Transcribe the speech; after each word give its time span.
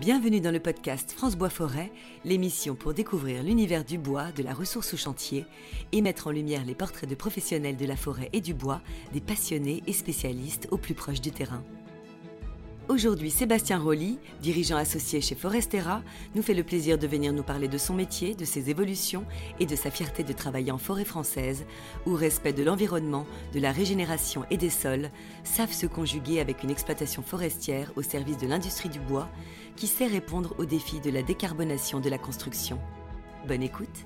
Bienvenue 0.00 0.40
dans 0.40 0.50
le 0.50 0.60
podcast 0.60 1.12
France 1.12 1.36
Bois 1.36 1.50
Forêt, 1.50 1.92
l'émission 2.24 2.74
pour 2.74 2.94
découvrir 2.94 3.42
l'univers 3.42 3.84
du 3.84 3.98
bois, 3.98 4.32
de 4.32 4.42
la 4.42 4.54
ressource 4.54 4.94
au 4.94 4.96
chantier 4.96 5.44
et 5.92 6.00
mettre 6.00 6.28
en 6.28 6.30
lumière 6.30 6.64
les 6.64 6.74
portraits 6.74 7.08
de 7.08 7.14
professionnels 7.14 7.76
de 7.76 7.84
la 7.84 7.96
forêt 7.96 8.30
et 8.32 8.40
du 8.40 8.54
bois, 8.54 8.80
des 9.12 9.20
passionnés 9.20 9.82
et 9.86 9.92
spécialistes 9.92 10.68
au 10.70 10.78
plus 10.78 10.94
proche 10.94 11.20
du 11.20 11.32
terrain. 11.32 11.62
Aujourd'hui, 12.90 13.30
Sébastien 13.30 13.78
Rolly, 13.78 14.18
dirigeant 14.42 14.76
associé 14.76 15.20
chez 15.20 15.36
Forestera, 15.36 16.02
nous 16.34 16.42
fait 16.42 16.54
le 16.54 16.64
plaisir 16.64 16.98
de 16.98 17.06
venir 17.06 17.32
nous 17.32 17.44
parler 17.44 17.68
de 17.68 17.78
son 17.78 17.94
métier, 17.94 18.34
de 18.34 18.44
ses 18.44 18.68
évolutions 18.68 19.24
et 19.60 19.66
de 19.66 19.76
sa 19.76 19.92
fierté 19.92 20.24
de 20.24 20.32
travailler 20.32 20.72
en 20.72 20.76
forêt 20.76 21.04
française, 21.04 21.66
où 22.04 22.14
respect 22.14 22.52
de 22.52 22.64
l'environnement, 22.64 23.26
de 23.54 23.60
la 23.60 23.70
régénération 23.70 24.44
et 24.50 24.56
des 24.56 24.70
sols 24.70 25.10
savent 25.44 25.72
se 25.72 25.86
conjuguer 25.86 26.40
avec 26.40 26.64
une 26.64 26.70
exploitation 26.70 27.22
forestière 27.22 27.92
au 27.94 28.02
service 28.02 28.38
de 28.38 28.48
l'industrie 28.48 28.88
du 28.88 28.98
bois, 28.98 29.28
qui 29.76 29.86
sait 29.86 30.08
répondre 30.08 30.56
aux 30.58 30.64
défis 30.64 30.98
de 30.98 31.10
la 31.10 31.22
décarbonation 31.22 32.00
de 32.00 32.10
la 32.10 32.18
construction. 32.18 32.80
Bonne 33.46 33.62
écoute 33.62 34.04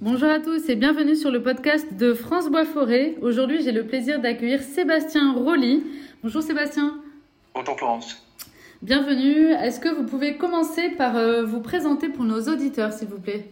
Bonjour 0.00 0.30
à 0.30 0.40
tous 0.40 0.68
et 0.68 0.74
bienvenue 0.74 1.14
sur 1.14 1.30
le 1.30 1.44
podcast 1.44 1.86
de 1.94 2.12
France 2.12 2.50
Bois 2.50 2.64
Forêt. 2.64 3.14
Aujourd'hui, 3.22 3.62
j'ai 3.62 3.70
le 3.70 3.86
plaisir 3.86 4.20
d'accueillir 4.20 4.60
Sébastien 4.62 5.32
Rolly. 5.34 5.84
Bonjour 6.24 6.42
Sébastien. 6.42 7.01
Bonjour 7.54 7.76
Florence. 7.76 8.26
Bienvenue. 8.80 9.52
Est-ce 9.52 9.78
que 9.78 9.88
vous 9.88 10.04
pouvez 10.04 10.36
commencer 10.36 10.88
par 10.90 11.16
euh, 11.16 11.44
vous 11.44 11.60
présenter 11.60 12.08
pour 12.08 12.24
nos 12.24 12.48
auditeurs, 12.48 12.92
s'il 12.92 13.08
vous 13.08 13.20
plaît? 13.20 13.44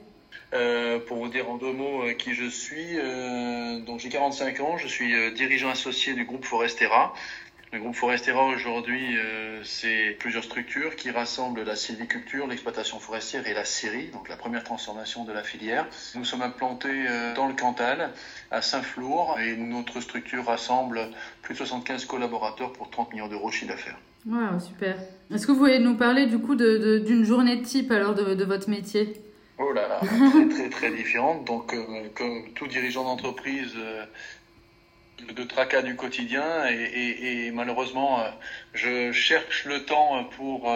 Euh, 0.54 0.98
pour 0.98 1.18
vous 1.18 1.28
dire 1.28 1.50
en 1.50 1.58
deux 1.58 1.72
mots 1.72 2.02
euh, 2.02 2.14
qui 2.14 2.34
je 2.34 2.48
suis, 2.48 2.96
donc 3.86 4.00
j'ai 4.00 4.08
45 4.08 4.60
ans, 4.60 4.76
je 4.78 4.88
suis 4.88 5.12
dirigeant 5.32 5.68
associé 5.68 6.14
du 6.14 6.24
groupe 6.24 6.44
Forestera. 6.44 7.12
Le 7.72 7.78
groupe 7.78 7.94
Forestera 7.94 8.46
aujourd'hui, 8.46 9.16
c'est 9.62 10.16
plusieurs 10.18 10.42
structures 10.42 10.96
qui 10.96 11.10
rassemblent 11.10 11.62
la 11.62 11.76
sylviculture, 11.76 12.48
l'exploitation 12.48 12.98
forestière 12.98 13.46
et 13.46 13.54
la 13.54 13.64
scierie, 13.64 14.08
donc 14.08 14.28
la 14.28 14.36
première 14.36 14.64
transformation 14.64 15.24
de 15.24 15.32
la 15.32 15.44
filière. 15.44 15.86
Nous 16.16 16.24
sommes 16.24 16.42
implantés 16.42 17.06
dans 17.36 17.46
le 17.46 17.54
Cantal, 17.54 18.10
à 18.50 18.60
Saint-Flour, 18.60 19.38
et 19.38 19.56
notre 19.56 20.00
structure 20.00 20.46
rassemble 20.46 21.00
plus 21.42 21.54
de 21.54 21.58
75 21.58 22.06
collaborateurs 22.06 22.72
pour 22.72 22.90
30 22.90 23.12
millions 23.12 23.28
d'euros 23.28 23.50
de 23.50 23.54
chiffre 23.54 23.70
d'affaires. 23.70 23.98
Wow, 24.26 24.60
super. 24.60 24.96
Est-ce 25.32 25.46
que 25.46 25.52
vous 25.52 25.58
pouvez 25.58 25.78
nous 25.78 25.96
parler 25.96 26.26
du 26.26 26.38
coup 26.38 26.54
d'une 26.54 27.24
journée 27.24 27.62
type 27.62 27.90
alors 27.90 28.14
de, 28.14 28.44
votre 28.44 28.68
métier? 28.68 29.14
Oh 29.58 29.72
là 29.72 29.88
là, 29.88 30.00
très 30.00 30.48
très 30.48 30.68
très 30.70 30.90
différente. 30.90 31.44
Donc, 31.44 31.72
euh, 31.74 32.08
comme 32.14 32.52
tout 32.54 32.66
dirigeant 32.66 33.04
d'entreprise, 33.04 33.74
euh, 35.28 35.32
de 35.32 35.44
tracas 35.44 35.82
du 35.82 35.96
quotidien 35.96 36.66
et, 36.66 37.50
malheureusement, 37.52 38.20
euh, 38.20 38.30
je 38.74 39.12
cherche 39.12 39.64
le 39.64 39.84
temps 39.84 40.24
pour 40.24 40.72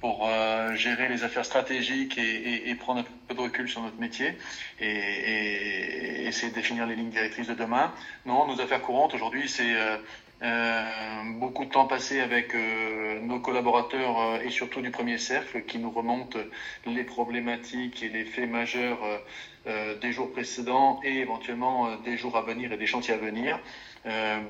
pour 0.00 0.30
gérer 0.74 1.08
les 1.08 1.24
affaires 1.24 1.44
stratégiques 1.44 2.18
et, 2.18 2.72
prendre 2.76 3.00
un 3.00 3.04
peu 3.26 3.34
de 3.34 3.40
recul 3.40 3.68
sur 3.68 3.82
notre 3.82 3.98
métier 3.98 4.38
et, 4.78 6.26
essayer 6.28 6.50
de 6.50 6.54
définir 6.54 6.86
les 6.86 6.94
lignes 6.94 7.10
directrices 7.10 7.48
de 7.48 7.54
demain. 7.54 7.92
Non, 8.24 8.46
nos 8.46 8.60
affaires 8.60 8.80
courantes 8.80 9.14
aujourd'hui, 9.14 9.48
c'est 9.48 9.74
euh, 10.40 10.84
beaucoup 11.40 11.64
de 11.64 11.70
temps 11.70 11.86
passé 11.86 12.20
avec 12.20 12.54
euh, 12.54 13.18
nos 13.20 13.40
collaborateurs 13.40 14.20
euh, 14.20 14.40
et 14.40 14.50
surtout 14.50 14.82
du 14.82 14.92
premier 14.92 15.18
cercle 15.18 15.64
qui 15.64 15.78
nous 15.78 15.90
remontent 15.90 16.38
les 16.86 17.02
problématiques 17.02 18.04
et 18.04 18.08
les 18.08 18.24
faits 18.24 18.48
majeurs 18.48 19.00
des 20.00 20.12
jours 20.12 20.32
précédents 20.32 21.00
et 21.04 21.18
éventuellement 21.18 21.96
des 22.04 22.16
jours 22.16 22.36
à 22.36 22.42
venir 22.42 22.72
et 22.72 22.76
des 22.76 22.86
chantiers 22.86 23.14
à 23.14 23.18
venir. 23.18 23.58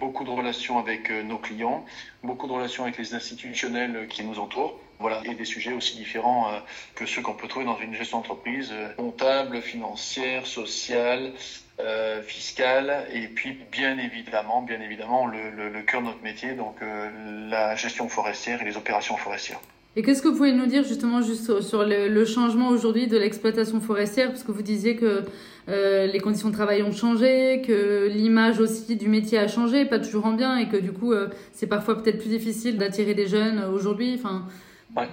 beaucoup 0.01 0.25
de 0.25 0.31
relations 0.31 0.79
avec 0.79 1.11
nos 1.11 1.39
clients, 1.39 1.85
beaucoup 2.23 2.47
de 2.47 2.53
relations 2.53 2.85
avec 2.85 2.99
les 2.99 3.15
institutionnels 3.15 4.07
qui 4.09 4.25
nous 4.25 4.39
entourent. 4.39 4.79
Voilà, 5.01 5.21
et 5.25 5.35
des 5.35 5.45
sujets 5.45 5.73
aussi 5.73 5.97
différents 5.97 6.51
que 6.97 7.07
ceux 7.07 7.23
qu'on 7.23 7.35
peut 7.35 7.47
trouver 7.49 7.65
dans 7.65 7.79
une 7.79 7.95
gestion 7.95 8.19
d'entreprise, 8.19 8.73
comptable, 8.97 9.63
financière, 9.63 10.47
sociale, 10.47 11.33
euh, 11.81 12.23
fiscale 12.23 13.07
et 13.13 13.29
puis 13.29 13.53
bien 13.71 13.99
évidemment, 13.99 14.67
le, 14.67 15.83
cœur 15.83 16.01
de 16.01 16.07
notre 16.07 16.23
métier, 16.23 16.55
donc 16.55 16.83
euh, 16.83 17.49
la 17.49 17.77
gestion 17.77 18.09
forestière 18.09 18.61
et 18.63 18.65
les 18.65 18.77
opérations 18.77 19.17
forestières. 19.17 19.61
Et 19.99 20.03
qu'est-ce 20.03 20.23
que 20.23 20.29
vous 20.29 20.37
pouvez 20.37 20.53
nous 20.53 20.67
dire 20.67 20.85
justement 20.85 21.23
juste 21.23 21.61
sur, 21.61 21.85
le, 21.85 22.25
changement 22.25 22.69
aujourd'hui 22.69 23.09
de 23.09 23.19
l'exploitation 23.19 23.81
forestière? 23.81 24.29
Parce 24.29 24.45
que 24.45 24.53
vous 24.53 24.63
disiez 24.63 24.95
que 24.95 25.25
euh, 25.69 26.07
les 26.07 26.21
conditions 26.21 26.51
de 26.51 26.55
travail 26.55 26.85
ont 26.85 26.93
changé, 26.93 27.63
que 27.67 28.07
l'image 28.07 28.61
aussi 28.61 28.95
du 28.95 29.09
métier 29.09 29.39
a 29.39 29.49
changé, 29.49 29.85
pas 29.87 29.99
toujours 29.99 30.27
en 30.27 30.35
bien, 30.35 30.57
et 30.57 30.69
que 30.69 30.77
du 30.77 30.93
coup 30.93 31.13
c'est 31.53 31.67
parfois 31.67 32.01
peut-être 32.01 32.19
plus 32.19 32.29
difficile 32.29 32.79
d'attirer 32.79 33.15
des 33.15 33.27
jeunes 33.27 33.65
aujourd'hui. 33.75 34.15
Enfin, 34.15 34.47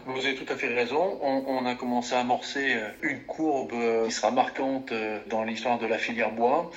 vous 0.06 0.26
avez 0.26 0.36
tout 0.36 0.52
à 0.52 0.56
fait 0.56 0.74
raison. 0.74 1.20
On, 1.22 1.66
a 1.66 1.76
commencé 1.76 2.16
à 2.16 2.20
amorcer 2.20 2.76
euh, 2.76 2.90
une 3.02 3.22
courbe 3.24 3.74
euh, 3.74 4.06
qui 4.06 4.12
sera 4.12 4.32
marquante 4.32 4.92
euh, 4.92 5.20
dans 5.30 5.44
l'histoire 5.44 5.80
de 5.80 5.86
la 5.86 5.98
filière 5.98 6.32
bois, 6.32 6.72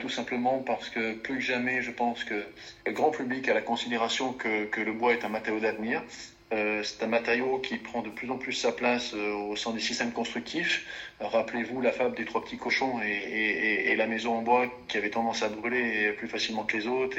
tout 0.00 0.08
simplement 0.08 0.58
parce 0.60 0.88
que 0.88 1.14
plus 1.14 1.36
que 1.36 1.40
jamais, 1.40 1.82
je 1.82 1.90
pense 1.90 2.24
que 2.24 2.42
le 2.86 2.92
grand 2.92 3.10
public 3.10 3.48
a 3.48 3.54
la 3.54 3.60
considération 3.60 4.32
que, 4.32 4.80
le 4.80 4.92
bois 4.92 5.12
est 5.12 5.24
un 5.24 5.28
matériau 5.28 5.60
d'avenir. 5.60 6.02
C'est 6.50 7.02
un 7.02 7.08
matériau 7.08 7.58
qui 7.58 7.76
prend 7.76 8.02
de 8.02 8.08
plus 8.08 8.30
en 8.30 8.36
plus 8.36 8.52
sa 8.52 8.72
place 8.72 9.12
au 9.12 9.54
sein 9.56 9.72
des 9.72 9.80
systèmes 9.80 10.12
constructifs. 10.12 10.84
Rappelez-vous 11.20 11.80
la 11.80 11.92
fable 11.92 12.16
des 12.16 12.24
trois 12.24 12.42
petits 12.42 12.56
cochons 12.56 13.00
et, 13.02 13.94
la 13.96 14.06
maison 14.06 14.34
en 14.36 14.42
bois 14.42 14.66
qui 14.88 14.96
avait 14.96 15.10
tendance 15.10 15.42
à 15.42 15.48
brûler 15.48 16.12
plus 16.12 16.28
facilement 16.28 16.64
que 16.64 16.76
les 16.76 16.86
autres 16.86 17.18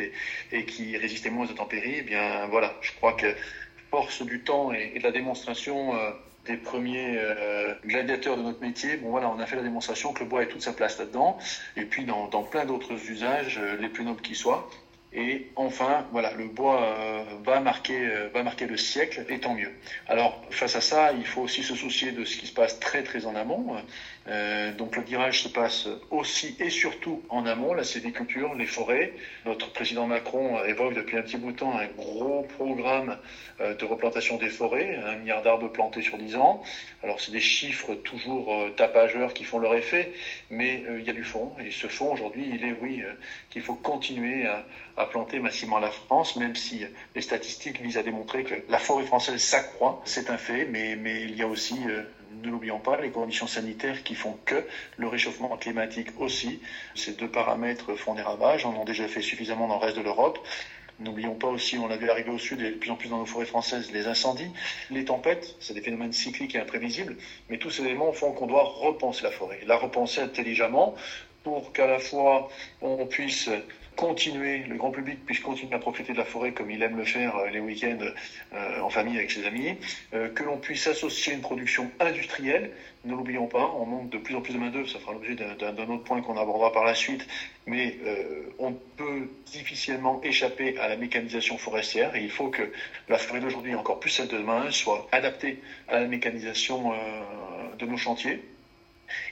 et, 0.52 0.66
qui 0.66 0.98
résistait 0.98 1.30
moins 1.30 1.46
aux 1.46 1.52
intempéries. 1.52 1.98
Eh 2.00 2.02
bien 2.02 2.48
voilà, 2.48 2.76
je 2.82 2.92
crois 2.94 3.14
que 3.14 3.28
force 3.90 4.22
du 4.22 4.40
temps 4.40 4.72
et, 4.72 4.98
de 4.98 5.04
la 5.04 5.12
démonstration 5.12 5.96
euh, 5.96 6.12
des 6.46 6.58
premiers 6.58 7.18
euh, 7.18 7.74
gladiateurs 7.86 8.38
de 8.38 8.44
notre 8.44 8.62
métier, 8.62 8.98
bon 8.98 9.10
voilà, 9.10 9.30
on 9.30 9.40
a 9.40 9.46
fait 9.46 9.56
la 9.56 9.64
démonstration 9.64 10.14
que 10.14 10.24
le 10.24 10.30
bois 10.30 10.44
ait 10.44 10.48
toute 10.48 10.62
sa 10.62 10.74
place 10.74 10.98
là-dedans, 10.98 11.38
et 11.76 11.86
puis 11.86 12.06
dans, 12.06 12.28
dans 12.28 12.44
plein 12.44 12.66
d'autres 12.66 12.94
usages, 13.10 13.60
euh, 13.60 13.76
les 13.78 13.90
plus 13.90 14.04
nobles 14.04 14.22
qui 14.22 14.36
soient. 14.36 14.70
Et 15.12 15.48
enfin, 15.56 16.06
voilà, 16.12 16.34
le 16.34 16.46
bois 16.46 16.96
va 17.44 17.60
marquer, 17.60 18.08
va 18.34 18.44
marquer 18.44 18.68
le 18.68 18.78
siècle, 18.78 19.26
et 19.28 19.40
tant 19.40 19.56
mieux. 19.56 19.72
Alors, 20.08 20.40
face 20.52 20.76
à 20.76 20.82
ça, 20.82 21.14
il 21.14 21.26
faut 21.26 21.42
aussi 21.42 21.64
se 21.64 21.76
soucier 21.76 22.12
de 22.12 22.26
ce 22.26 22.38
qui 22.38 22.46
se 22.46 22.54
passe 22.54 22.80
très 22.80 23.02
très 23.02 23.26
en 23.26 23.36
amont. 23.36 23.76
Euh, 24.30 24.72
donc 24.74 24.96
le 24.96 25.02
virage 25.02 25.42
se 25.44 25.48
passe 25.48 25.88
aussi 26.12 26.56
et 26.60 26.70
surtout 26.70 27.24
en 27.30 27.46
amont, 27.46 27.74
la 27.74 27.84
sylviculture, 27.84 28.54
les 28.54 28.68
forêts. 28.68 29.14
Notre 29.46 29.72
président 29.72 30.06
Macron 30.06 30.64
évoque 30.66 30.94
depuis 30.94 31.18
un 31.18 31.22
petit 31.24 31.38
bout 31.38 31.52
de 31.52 31.58
temps 31.58 31.76
un 31.76 31.88
gros 31.88 32.44
programme 32.44 33.18
euh, 33.60 33.74
de 33.76 33.86
replantation 33.86 34.38
des 34.38 34.50
forêts, 34.50 34.98
un 35.04 35.16
milliard 35.16 35.42
d'arbres 35.42 35.70
plantés 35.70 36.02
sur 36.02 36.18
10 36.18 36.36
ans. 36.36 36.62
Alors 37.02 37.20
c'est 37.20 37.32
des 37.32 37.40
chiffres 37.40 37.96
toujours 37.96 38.54
euh, 38.54 38.70
tapageurs 38.70 39.34
qui 39.34 39.46
font 39.46 39.58
leur 39.58 39.74
effet, 39.74 40.12
mais 40.52 40.84
il 41.00 41.06
y 41.06 41.10
a 41.10 41.14
du 41.14 41.24
fond. 41.24 41.54
Et 41.66 41.72
ce 41.72 41.88
fond 41.88 42.14
aujourd'hui, 42.14 42.48
il 42.54 42.64
est 42.64 42.76
oui 42.82 43.04
qu'il 43.50 43.62
faut 43.62 43.76
continuer 43.76 44.46
à, 44.96 44.99
à, 45.00 45.06
planter 45.06 45.40
massivement 45.40 45.80
la 45.80 45.92
France, 45.92 46.36
même 46.36 46.56
si 46.56 46.86
les 47.16 47.22
statistiques 47.22 47.82
visent 47.82 47.98
à 47.98 48.04
démontrer 48.04 48.44
que 48.44 48.56
la 48.70 48.78
forêt 48.78 49.06
française 49.06 49.42
s'accroît, 49.42 50.02
c'est 50.06 50.30
un 50.30 50.38
fait, 50.38 50.66
mais, 50.66 50.98
il 51.24 51.36
y 51.36 51.42
a 51.42 51.48
aussi 51.48 51.80
ne 52.44 52.50
l'oublions 52.50 52.80
pas, 52.80 53.00
les 53.00 53.10
conditions 53.10 53.48
sanitaires 53.48 54.04
qui 54.04 54.16
font 54.16 54.38
que 54.46 54.64
le 54.98 55.08
réchauffement 55.08 55.56
climatique 55.58 56.10
aussi. 56.18 56.62
Ces 56.96 57.14
deux 57.14 57.28
paramètres 57.28 57.96
font 57.96 58.14
des 58.14 58.22
ravages, 58.22 58.66
on 58.66 58.76
en 58.78 58.84
a 58.84 58.86
déjà 58.86 59.08
fait 59.08 59.22
suffisamment 59.22 59.68
dans 59.68 59.80
le 59.80 59.86
reste 59.86 59.98
de 59.98 60.02
l'Europe. 60.02 60.40
N'oublions 61.00 61.36
pas 61.36 61.48
aussi, 61.48 61.78
on 61.78 61.88
l'a 61.88 61.96
vu 61.96 62.10
arriver 62.10 62.30
au 62.30 62.38
sud 62.38 62.60
et 62.60 62.72
de 62.72 62.76
plus 62.76 62.92
en 62.92 62.96
plus 62.96 63.08
dans 63.08 63.20
nos 63.20 63.26
forêts 63.26 63.46
françaises, 63.46 63.90
les 63.94 64.08
incendies, 64.08 64.52
les 64.90 65.06
tempêtes, 65.06 65.56
c'est 65.62 65.74
des 65.74 65.82
phénomènes 65.82 66.12
cycliques 66.12 66.56
et 66.56 66.60
imprévisibles, 66.60 67.16
mais 67.50 67.58
tous 67.58 67.70
ces 67.70 67.84
éléments 67.84 68.12
font 68.12 68.34
qu'on 68.34 68.48
doit 68.48 68.64
repenser 68.64 69.24
la 69.24 69.32
forêt, 69.32 69.62
la 69.66 69.78
repenser 69.78 70.20
intelligemment 70.20 70.96
pour 71.44 71.74
qu'à 71.74 71.88
la 71.88 72.00
fois 72.00 72.50
on 72.82 73.06
puisse 73.06 73.50
continuer, 74.00 74.60
le 74.60 74.78
grand 74.78 74.92
public 74.92 75.26
puisse 75.26 75.42
continuer 75.42 75.76
à 75.76 75.80
profiter 75.80 76.14
de 76.14 76.18
la 76.18 76.24
forêt 76.24 76.54
comme 76.54 76.72
il 76.72 76.82
aime 76.82 76.96
le 76.96 77.04
faire 77.04 77.36
euh, 77.36 77.50
les 77.50 77.60
week-ends 77.60 77.98
euh, 78.54 78.80
en 78.80 78.90
famille 78.90 79.18
avec 79.18 79.30
ses 79.30 79.46
amis, 79.46 79.76
euh, 80.14 80.30
que 80.30 80.44
l'on 80.44 80.58
puisse 80.58 80.88
associer 80.88 81.34
une 81.34 81.42
production 81.42 81.92
industrielle. 82.00 82.72
Ne 83.04 83.12
l'oublions 83.14 83.48
pas, 83.48 83.70
on 83.78 83.86
manque 83.86 84.10
de 84.10 84.18
plus 84.18 84.36
en 84.36 84.42
plus 84.42 84.54
de 84.54 84.58
main-d'œuvre, 84.58 84.88
ça 84.90 85.00
fera 85.00 85.12
l'objet 85.12 85.36
d'un 85.36 85.90
autre 85.90 86.04
point 86.04 86.22
qu'on 86.22 86.38
abordera 86.38 86.72
par 86.72 86.86
la 86.86 86.96
suite, 86.96 87.28
mais 87.66 87.98
on 88.58 88.74
peut 88.98 89.30
difficilement 89.46 90.20
échapper 90.22 90.78
à 90.78 90.90
la 90.90 90.98
mécanisation 90.98 91.58
forestière 91.58 92.14
et 92.16 92.22
il 92.22 92.30
faut 92.30 92.50
que 92.50 92.74
la 93.08 93.18
forêt 93.18 93.40
d'aujourd'hui, 93.40 93.74
encore 93.74 94.02
plus 94.02 94.10
celle 94.10 94.28
de 94.28 94.38
demain, 94.38 94.70
soit 94.72 95.08
adaptée 95.14 95.62
à 95.88 96.02
la 96.02 96.08
mécanisation 96.08 96.92
de 97.78 97.86
nos 97.86 97.96
chantiers 97.96 98.44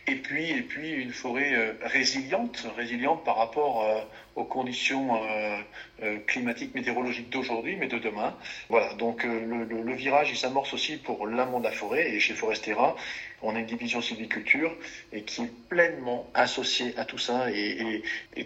et 0.08 0.16
puis, 0.16 0.52
et 0.52 0.62
puis 0.62 0.92
une 0.92 1.12
forêt 1.12 1.54
euh, 1.54 1.74
résiliente, 1.82 2.68
résiliente 2.76 3.24
par 3.24 3.38
rapport 3.38 3.84
euh, 3.84 4.02
aux 4.36 4.44
conditions 4.44 5.20
euh, 5.24 6.18
climatiques, 6.28 6.76
météorologiques 6.76 7.30
d'aujourd'hui, 7.30 7.76
mais 7.76 7.88
de 7.88 7.98
demain. 7.98 8.36
Voilà, 8.70 8.94
donc 8.94 9.24
le, 9.24 9.94
virage, 9.94 10.30
il 10.30 10.38
s'amorce 10.38 10.74
aussi 10.74 10.98
pour 10.98 11.26
l'amont 11.26 11.60
de 11.60 11.64
la 11.64 11.72
forêt, 11.72 12.12
et 12.12 12.20
chez 12.20 12.34
Forestera, 12.34 12.96
on 13.42 13.56
a 13.56 13.60
une 13.60 13.66
division 13.66 14.02
sylviculture 14.02 14.76
et 15.12 15.24
qui 15.24 15.44
est 15.44 15.52
pleinement 15.70 16.30
associée 16.34 16.94
à 16.98 17.06
tout 17.06 17.18
ça 17.18 17.50
et 17.52 18.04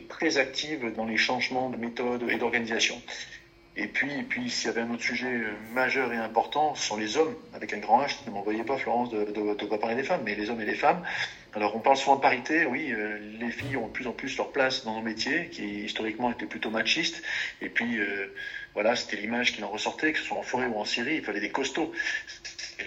très 0.07 0.38
active 0.38 0.94
dans 0.95 1.06
les 1.06 1.18
changements 1.18 1.69
de 1.69 1.78
méthode 1.78 2.25
et 2.30 2.38
d'organisation. 2.38 3.01
Et 3.81 3.88
puis, 3.88 4.51
s'il 4.51 4.68
y 4.68 4.69
avait 4.69 4.81
un 4.81 4.92
autre 4.92 5.01
sujet 5.01 5.42
majeur 5.74 6.13
et 6.13 6.18
important, 6.18 6.75
ce 6.75 6.86
sont 6.86 6.98
les 6.98 7.18
hommes, 7.18 7.36
avec 7.51 7.74
un 7.74 7.80
grand 7.80 8.04
H. 8.04 8.18
Ne 8.28 8.31
m'envoyez 8.31 8.63
pas, 8.63 8.78
Florence, 8.78 9.10
de 9.10 9.25
ne 9.25 9.54
pas 9.54 9.78
parler 9.80 9.95
des 9.95 10.04
femmes, 10.04 10.22
mais 10.24 10.36
les 10.36 10.51
hommes 10.51 10.62
et 10.62 10.66
les 10.66 10.75
femmes. 10.75 11.01
Alors 11.54 11.75
on 11.75 11.80
parle 11.80 11.98
souvent 11.98 12.16
de 12.16 12.22
parité, 12.22 12.66
oui, 12.66 12.92
euh, 12.92 13.18
les 13.39 13.51
filles 13.51 13.75
ont 13.75 13.88
de 13.88 13.92
plus 13.92 14.07
en 14.07 14.13
plus 14.13 14.38
leur 14.38 14.51
place 14.51 14.86
dans 14.86 14.94
nos 14.94 15.01
métiers, 15.01 15.50
qui 15.50 15.83
historiquement 15.83 16.31
étaient 16.31 16.45
plutôt 16.45 16.69
machistes, 16.69 17.22
et 17.60 17.68
puis 17.68 17.98
euh, 18.00 18.31
voilà, 18.74 18.95
c'était 18.95 19.18
l'image 19.18 19.51
qui 19.51 19.62
en 19.62 19.69
ressortait, 19.69 20.13
que 20.13 20.19
ce 20.19 20.25
soit 20.25 20.38
en 20.38 20.44
forêt 20.44 20.68
ou 20.68 20.78
en 20.78 20.86
Syrie, 20.86 21.16
il 21.16 21.24
fallait 21.24 21.42
des 21.42 21.50
costauds. 21.50 21.92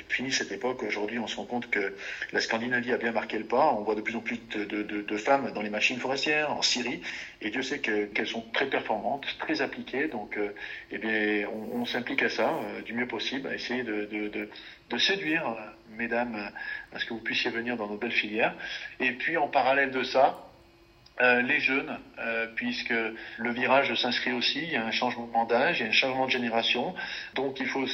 Fini 0.09 0.33
cette 0.33 0.53
époque, 0.53 0.83
aujourd'hui 0.83 1.19
on 1.19 1.27
se 1.27 1.37
rend 1.37 1.45
compte 1.45 1.71
que 1.71 1.95
la 2.33 2.41
Scandinavie 2.41 2.93
a 2.93 2.97
bien 2.97 3.13
marqué 3.13 3.39
le 3.39 3.45
pas, 3.45 3.73
on 3.73 3.83
voit 3.83 3.95
de 3.95 4.01
plus 4.01 4.17
en 4.17 4.21
plus 4.21 4.39
de, 4.49 5.17
femmes 5.17 5.53
dans 5.53 5.63
les 5.63 5.71
machines 5.71 5.99
forestières, 5.99 6.51
en 6.53 6.63
Syrie, 6.63 7.01
et 7.41 7.51
Dieu 7.51 7.63
sait 7.63 7.81
qu'elles 7.81 8.27
sont 8.27 8.45
très 8.53 8.67
performantes, 8.67 9.27
très 9.39 9.63
appliquées, 9.63 10.09
donc 10.09 10.37
euh, 10.37 10.55
eh 10.91 10.99
bien, 10.99 11.49
on, 11.73 11.85
s'implique 11.85 12.23
à 12.23 12.29
ça 12.29 12.59
du 12.85 12.95
mieux 12.95 13.07
possible, 13.07 13.49
à 13.49 13.55
essayer 13.55 13.83
de, 13.83 14.49
séduire 14.99 15.57
mesdames, 15.91 16.51
à 16.93 16.99
ce 16.99 17.05
que 17.05 17.15
vous 17.15 17.21
puissiez 17.21 17.51
venir 17.51 17.77
dans 17.77 17.89
nos 17.89 17.97
belles 17.97 18.13
filières. 18.13 18.55
Et 19.01 19.13
puis 19.13 19.37
en 19.37 19.49
parallèle 19.49 19.91
de 19.91 20.03
ça, 20.03 20.45
euh, 21.21 21.43
les 21.43 21.61
jeunes, 21.61 21.97
euh, 22.19 22.49
puisque 22.57 22.93
le 23.39 23.53
virage 23.53 23.95
s'inscrit 23.95 24.33
aussi, 24.33 24.59
il 24.65 24.73
y 24.73 24.77
a 24.77 24.85
un 24.85 24.91
changement 24.91 25.45
d'âge, 25.45 25.79
il 25.79 25.85
y 25.85 25.87
a 25.87 25.91
un 25.91 25.93
changement 25.93 26.27
de 26.27 26.33
génération, 26.33 26.93
donc 27.35 27.61
il 27.61 27.69
faut 27.69 27.87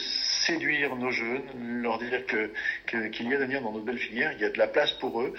séduire 0.46 0.94
nos 0.96 1.10
jeunes, 1.10 1.82
leur 1.82 1.98
dire 1.98 2.24
que 2.26 2.50
qu'il 2.86 3.30
y 3.30 3.34
a 3.34 3.38
d'avenir 3.38 3.62
dans 3.62 3.72
nos 3.72 3.80
belles 3.80 3.98
filières, 3.98 4.32
il 4.32 4.40
y 4.40 4.44
a 4.44 4.50
de 4.50 4.58
la 4.58 4.66
place 4.66 4.92
pour 4.92 5.20
eux, 5.20 5.34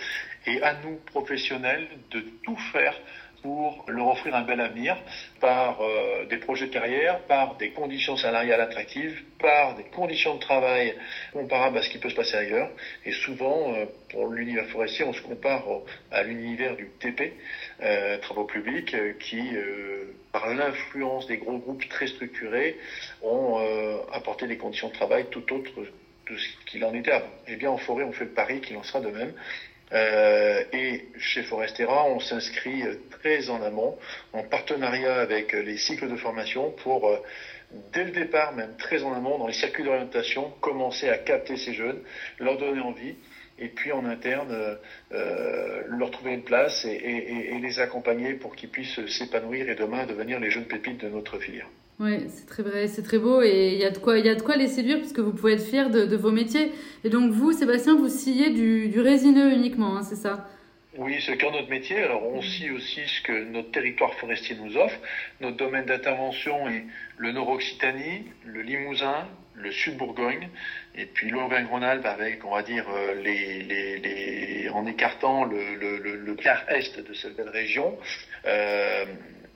et 0.45 0.61
à 0.61 0.73
nous 0.73 0.97
professionnels 1.07 1.87
de 2.11 2.21
tout 2.43 2.57
faire 2.71 2.99
pour 3.41 3.85
leur 3.87 4.07
offrir 4.07 4.35
un 4.35 4.43
bel 4.43 4.59
avenir 4.61 4.97
par 5.39 5.81
euh, 5.81 6.25
des 6.25 6.37
projets 6.37 6.67
de 6.67 6.73
carrière, 6.73 7.19
par 7.21 7.55
des 7.57 7.71
conditions 7.71 8.15
salariales 8.15 8.61
attractives, 8.61 9.23
par 9.39 9.75
des 9.75 9.83
conditions 9.83 10.35
de 10.35 10.39
travail 10.39 10.95
comparables 11.33 11.77
à 11.77 11.81
ce 11.81 11.89
qui 11.89 11.97
peut 11.97 12.09
se 12.09 12.15
passer 12.15 12.37
ailleurs. 12.37 12.69
Et 13.05 13.11
souvent, 13.11 13.73
euh, 13.73 13.85
pour 14.09 14.27
l'univers 14.27 14.67
forestier, 14.67 15.05
on 15.05 15.13
se 15.13 15.21
compare 15.21 15.63
à 16.11 16.23
l'univers 16.23 16.75
du 16.75 16.89
TP, 16.99 17.33
euh, 17.81 18.17
travaux 18.19 18.45
publics, 18.45 18.95
qui, 19.19 19.41
par 20.31 20.53
l'influence 20.53 21.25
des 21.27 21.37
gros 21.37 21.57
groupes 21.57 21.87
très 21.89 22.07
structurés, 22.07 22.77
ont 23.21 23.57
apporté 24.11 24.47
des 24.47 24.57
conditions 24.57 24.89
de 24.89 24.93
travail 24.93 25.25
tout 25.31 25.53
autres 25.53 25.71
de 26.29 26.37
ce 26.37 26.47
qu'il 26.65 26.83
en 26.85 26.93
était 26.93 27.11
avant. 27.11 27.31
Eh 27.47 27.55
bien, 27.55 27.71
en 27.71 27.77
forêt, 27.77 28.03
on 28.03 28.11
fait 28.11 28.25
le 28.25 28.31
pari 28.31 28.61
qu'il 28.61 28.77
en 28.77 28.83
sera 28.83 28.99
de 29.01 29.09
même. 29.09 29.33
Euh, 29.93 30.63
et 30.71 31.05
chez 31.19 31.43
Forestera, 31.43 32.05
on 32.05 32.19
s'inscrit 32.19 32.83
très 33.09 33.49
en 33.49 33.61
amont, 33.61 33.97
en 34.33 34.43
partenariat 34.43 35.19
avec 35.19 35.53
les 35.53 35.77
cycles 35.77 36.09
de 36.09 36.15
formation 36.15 36.71
pour, 36.71 37.09
euh, 37.09 37.17
dès 37.93 38.05
le 38.05 38.11
départ, 38.11 38.53
même 38.53 38.75
très 38.77 39.03
en 39.03 39.13
amont, 39.13 39.37
dans 39.37 39.47
les 39.47 39.53
circuits 39.53 39.83
d'orientation, 39.83 40.51
commencer 40.61 41.09
à 41.09 41.17
capter 41.17 41.57
ces 41.57 41.73
jeunes, 41.73 42.01
leur 42.39 42.57
donner 42.57 42.79
envie, 42.79 43.15
et 43.59 43.67
puis 43.67 43.91
en 43.91 44.05
interne, 44.05 44.77
euh, 45.11 45.83
leur 45.87 46.09
trouver 46.09 46.33
une 46.33 46.43
place 46.43 46.85
et 46.85 47.59
les 47.61 47.79
accompagner 47.79 48.33
pour 48.33 48.55
qu'ils 48.55 48.69
puissent 48.69 49.05
s'épanouir 49.07 49.69
et 49.69 49.75
demain 49.75 50.05
devenir 50.05 50.39
les 50.39 50.49
jeunes 50.49 50.65
pépites 50.65 51.01
de 51.01 51.09
notre 51.09 51.37
filière. 51.37 51.67
Oui, 52.03 52.25
c'est 52.29 52.47
très 52.47 52.63
vrai, 52.63 52.87
c'est 52.87 53.03
très 53.03 53.19
beau 53.19 53.43
et 53.43 53.73
il 53.73 53.77
y 53.79 53.85
a 53.85 53.91
de 53.91 53.99
quoi, 53.99 54.17
y 54.17 54.27
a 54.27 54.33
de 54.33 54.41
quoi 54.41 54.55
les 54.55 54.67
séduire 54.67 54.97
puisque 54.97 55.19
vous 55.19 55.33
pouvez 55.33 55.53
être 55.53 55.63
fiers 55.63 55.87
de, 55.87 56.15
vos 56.15 56.31
métiers. 56.31 56.71
Et 57.03 57.09
donc 57.09 57.31
vous, 57.31 57.51
Sébastien, 57.51 57.95
vous 57.95 58.09
sciez 58.09 58.49
du, 58.49 58.99
résineux 58.99 59.53
uniquement, 59.53 59.97
hein, 59.97 60.01
c'est 60.01 60.15
ça? 60.15 60.49
Oui, 60.97 61.21
c'est 61.23 61.33
le 61.33 61.37
cœur 61.37 61.51
de 61.51 61.57
notre 61.57 61.69
métier. 61.69 61.99
Alors, 61.99 62.25
on 62.25 62.41
scie 62.41 62.71
aussi 62.71 63.01
ce 63.05 63.21
que 63.21 63.43
notre 63.43 63.69
territoire 63.69 64.15
forestier 64.15 64.55
nous 64.55 64.77
offre. 64.77 64.97
Notre 65.41 65.57
domaine 65.57 65.85
d'intervention 65.85 66.67
est 66.69 66.85
le 67.17 67.33
Nord-Occitanie, 67.33 68.23
le 68.47 68.63
Limousin, 68.63 69.27
le 69.53 69.71
Sud-Bourgogne, 69.71 70.49
et 70.95 71.05
puis 71.05 71.29
l'Auvergne-Rhône-Alpes 71.29 72.05
avec, 72.07 72.43
on 72.45 72.55
va 72.55 72.63
dire, 72.63 72.85
euh, 72.89 73.13
les, 73.21 73.61
les, 73.99 74.69
en 74.69 74.87
écartant 74.87 75.45
le, 75.45 75.75
le, 75.75 76.15
le, 76.15 76.35
quart 76.35 76.63
est 76.67 76.99
de 76.99 77.13
cette 77.13 77.35
belle 77.35 77.49
région. 77.49 77.95
Euh, 78.47 79.05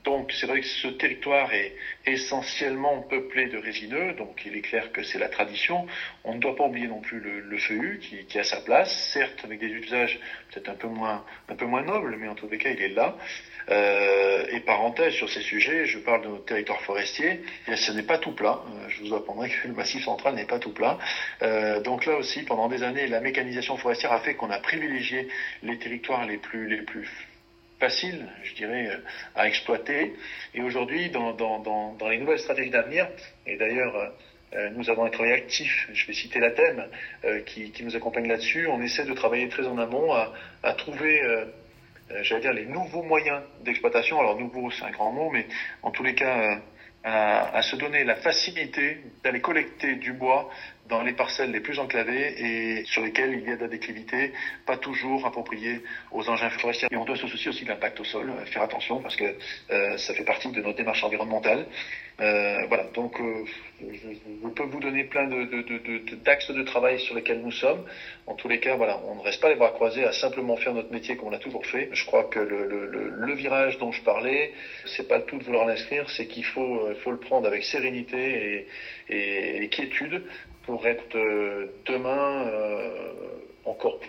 donc 0.05 0.31
c'est 0.31 0.45
vrai 0.45 0.61
que 0.61 0.67
ce 0.67 0.87
territoire 0.87 1.51
est 1.53 1.75
essentiellement 2.05 3.01
peuplé 3.01 3.47
de 3.47 3.57
résineux, 3.57 4.13
donc 4.13 4.43
il 4.45 4.55
est 4.55 4.61
clair 4.61 4.91
que 4.91 5.03
c'est 5.03 5.17
la 5.17 5.29
tradition. 5.29 5.87
On 6.23 6.35
ne 6.35 6.39
doit 6.39 6.55
pas 6.55 6.65
oublier 6.65 6.87
non 6.87 7.01
plus 7.01 7.19
le, 7.19 7.39
le 7.39 7.57
feuillu 7.57 7.99
qui, 7.99 8.25
qui, 8.25 8.39
a 8.39 8.43
sa 8.43 8.61
place, 8.61 9.11
certes 9.13 9.41
avec 9.43 9.59
des 9.59 9.67
usages 9.67 10.19
peut-être 10.51 10.69
un 10.69 10.75
peu 10.75 10.87
moins 10.87 11.25
un 11.49 11.55
peu 11.55 11.65
moins 11.65 11.81
nobles, 11.81 12.17
mais 12.19 12.27
en 12.27 12.35
tous 12.35 12.47
les 12.47 12.57
cas 12.57 12.69
il 12.69 12.81
est 12.81 12.89
là. 12.89 13.17
Euh, 13.69 14.45
et 14.51 14.59
parenthèse 14.59 15.13
sur 15.13 15.29
ces 15.29 15.41
sujets, 15.41 15.85
je 15.85 15.97
parle 15.97 16.21
de 16.21 16.27
notre 16.27 16.45
territoire 16.45 16.81
forestier. 16.81 17.41
Et 17.67 17.75
ce 17.75 17.91
n'est 17.91 18.03
pas 18.03 18.19
tout 18.19 18.31
plat. 18.31 18.61
Euh, 18.67 18.89
je 18.89 19.03
vous 19.03 19.15
apprendrai 19.15 19.49
que 19.49 19.67
le 19.67 19.73
massif 19.73 20.03
central 20.03 20.35
n'est 20.35 20.45
pas 20.45 20.59
tout 20.59 20.71
plat. 20.71 20.99
Euh, 21.41 21.81
donc 21.81 22.05
là 22.05 22.15
aussi, 22.15 22.43
pendant 22.43 22.67
des 22.67 22.83
années, 22.83 23.07
la 23.07 23.21
mécanisation 23.21 23.77
forestière 23.77 24.11
a 24.11 24.19
fait 24.19 24.35
qu'on 24.35 24.51
a 24.51 24.59
privilégié 24.59 25.27
les 25.63 25.79
territoires 25.79 26.25
les 26.25 26.37
plus 26.37 26.67
les 26.67 26.83
plus 26.83 27.09
facile, 27.85 28.25
je 28.43 28.53
dirais, 28.55 28.87
euh, 28.87 28.97
à 29.35 29.47
exploiter. 29.47 30.13
Et 30.55 30.61
aujourd'hui, 30.61 31.11
dans, 31.11 31.33
dans, 31.33 31.59
dans, 31.59 32.09
les 32.09 32.17
nouvelles 32.17 32.39
stratégies 32.39 32.71
d'avenir, 32.71 33.07
et 33.45 33.57
d'ailleurs, 33.57 33.95
euh, 33.95 34.07
euh, 34.55 34.69
nous 34.71 34.89
avons 34.89 35.05
un 35.05 35.11
travail 35.11 35.33
actif, 35.33 35.87
je 35.93 36.07
vais 36.07 36.13
citer 36.13 36.39
la 36.39 36.51
thème, 36.51 36.87
qui, 37.45 37.71
qui, 37.71 37.83
nous 37.83 37.95
accompagne 37.95 38.27
là-dessus. 38.27 38.67
On 38.67 38.81
essaie 38.81 39.05
de 39.05 39.13
travailler 39.13 39.49
très 39.49 39.67
en 39.67 39.77
amont 39.77 40.13
à, 40.13 40.33
à 40.63 40.73
trouver, 40.73 41.21
j'allais 42.21 42.41
dire, 42.41 42.53
les 42.53 42.65
nouveaux 42.65 43.03
moyens 43.03 43.41
d'exploitation. 43.63 44.19
Alors, 44.19 44.39
nouveau, 44.39 44.71
c'est 44.71 44.85
un 44.85 44.91
grand 44.91 45.11
mot, 45.11 45.29
mais 45.29 45.45
en 45.83 45.91
tous 45.91 46.03
les 46.03 46.15
cas, 46.15 46.61
à, 47.03 47.61
se 47.61 47.75
donner 47.75 48.03
la 48.03 48.15
facilité 48.15 48.99
d'aller 49.23 49.41
collecter 49.41 49.95
du 49.95 50.13
bois 50.13 50.49
dans 50.87 51.01
les 51.01 51.13
parcelles 51.13 51.51
les 51.51 51.59
plus 51.59 51.79
enclavées 51.79 52.35
et 52.37 52.85
sur 52.85 53.03
lesquelles 53.03 53.33
il 53.33 53.47
y 53.47 53.51
a 53.51 53.55
de 53.55 53.61
la 53.61 53.67
déclivité, 53.67 54.33
pas 54.65 54.77
toujours 54.77 55.25
appropriée 55.25 55.81
aux 56.11 56.29
engins 56.29 56.49
forestiers. 56.49 56.87
Et 56.91 56.97
on 56.97 57.05
doit 57.05 57.15
se 57.15 57.27
soucier 57.27 57.49
aussi 57.49 57.63
de 57.63 57.69
l'impact 57.69 57.99
au 57.99 58.03
sol, 58.03 58.29
euh, 58.29 58.45
faire 58.45 58.61
attention 58.61 59.01
parce 59.01 59.15
que 59.15 59.35
euh, 59.71 59.97
ça 59.97 60.13
fait 60.13 60.23
partie 60.23 60.51
de 60.51 60.61
notre 60.61 60.77
démarche 60.77 61.03
environnementale. 61.03 61.65
Euh, 62.21 62.65
voilà, 62.67 62.85
donc 62.93 63.19
euh, 63.19 63.43
je, 63.81 64.47
peux 64.47 64.63
vous 64.63 64.79
donner 64.79 65.03
plein 65.03 65.27
de, 65.27 66.15
d'axes 66.23 66.49
de, 66.49 66.59
de, 66.59 66.63
travail 66.63 66.97
sur 66.99 67.13
lesquels 67.13 67.41
nous 67.41 67.51
sommes. 67.51 67.83
En 68.25 68.35
tous 68.35 68.47
les 68.47 68.61
cas, 68.61 68.75
voilà, 68.77 69.01
on 69.05 69.15
ne 69.15 69.21
reste 69.21 69.41
pas 69.41 69.49
les 69.49 69.55
bras 69.55 69.71
croisés 69.71 70.05
à 70.05 70.13
simplement 70.13 70.55
faire 70.55 70.73
notre 70.73 70.93
métier 70.93 71.17
comme 71.17 71.27
on 71.27 71.31
l'a 71.31 71.39
toujours 71.39 71.65
fait. 71.65 71.89
Je 71.91 72.05
crois 72.05 72.23
que 72.25 72.39
le, 72.39 72.67
le, 72.67 73.09
le, 73.09 73.33
virage 73.33 73.77
dont 73.79 73.91
je 73.91 74.01
parlais, 74.01 74.53
c'est 74.85 75.09
pas 75.09 75.17
le 75.17 75.25
tout 75.25 75.37
de 75.37 75.43
vouloir 75.43 75.65
l'inscrire, 75.65 76.09
c'est 76.09 76.27
qu'il 76.27 76.45
faut, 76.45 76.87
faut 77.03 77.11
le 77.11 77.19
prendre 77.19 77.47
avec 77.47 77.65
sérénité 77.65 78.67
et, 79.09 79.13
et, 79.13 79.63
et 79.63 79.67
quiétude 79.67 80.23
pour 80.65 80.85
être 80.87 81.15
euh, 81.15 81.67
demain 81.85 82.47
euh, 82.47 83.13
encore 83.65 83.99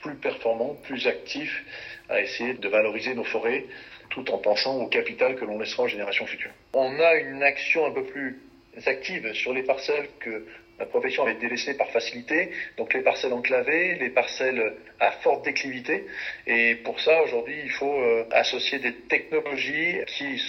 plus 0.00 0.16
performant, 0.16 0.74
plus 0.84 1.06
actif 1.06 1.64
à 2.08 2.20
essayer 2.20 2.54
de 2.54 2.68
valoriser 2.68 3.14
nos 3.14 3.24
forêts 3.24 3.66
tout 4.10 4.30
en 4.30 4.38
pensant 4.38 4.76
au 4.76 4.86
capital 4.86 5.36
que 5.36 5.44
l'on 5.44 5.58
laissera 5.58 5.82
aux 5.84 5.88
générations 5.88 6.26
futures. 6.26 6.52
On 6.72 6.98
a 6.98 7.14
une 7.16 7.42
action 7.42 7.86
un 7.86 7.90
peu 7.90 8.04
plus 8.04 8.40
active 8.86 9.32
sur 9.34 9.52
les 9.52 9.62
parcelles 9.62 10.08
que 10.20 10.46
la 10.78 10.86
profession 10.86 11.24
avait 11.24 11.34
délaissées 11.34 11.76
par 11.76 11.90
facilité, 11.90 12.52
donc 12.76 12.94
les 12.94 13.02
parcelles 13.02 13.32
enclavées, 13.32 13.96
les 13.96 14.10
parcelles 14.10 14.74
à 15.00 15.10
forte 15.10 15.44
déclivité. 15.44 16.06
Et 16.46 16.76
pour 16.76 17.00
ça, 17.00 17.22
aujourd'hui, 17.22 17.60
il 17.64 17.70
faut 17.70 18.00
euh, 18.00 18.24
associer 18.30 18.78
des 18.78 18.94
technologies 18.94 19.98
qui 20.06 20.40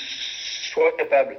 soient 0.71 0.95
capables 0.97 1.37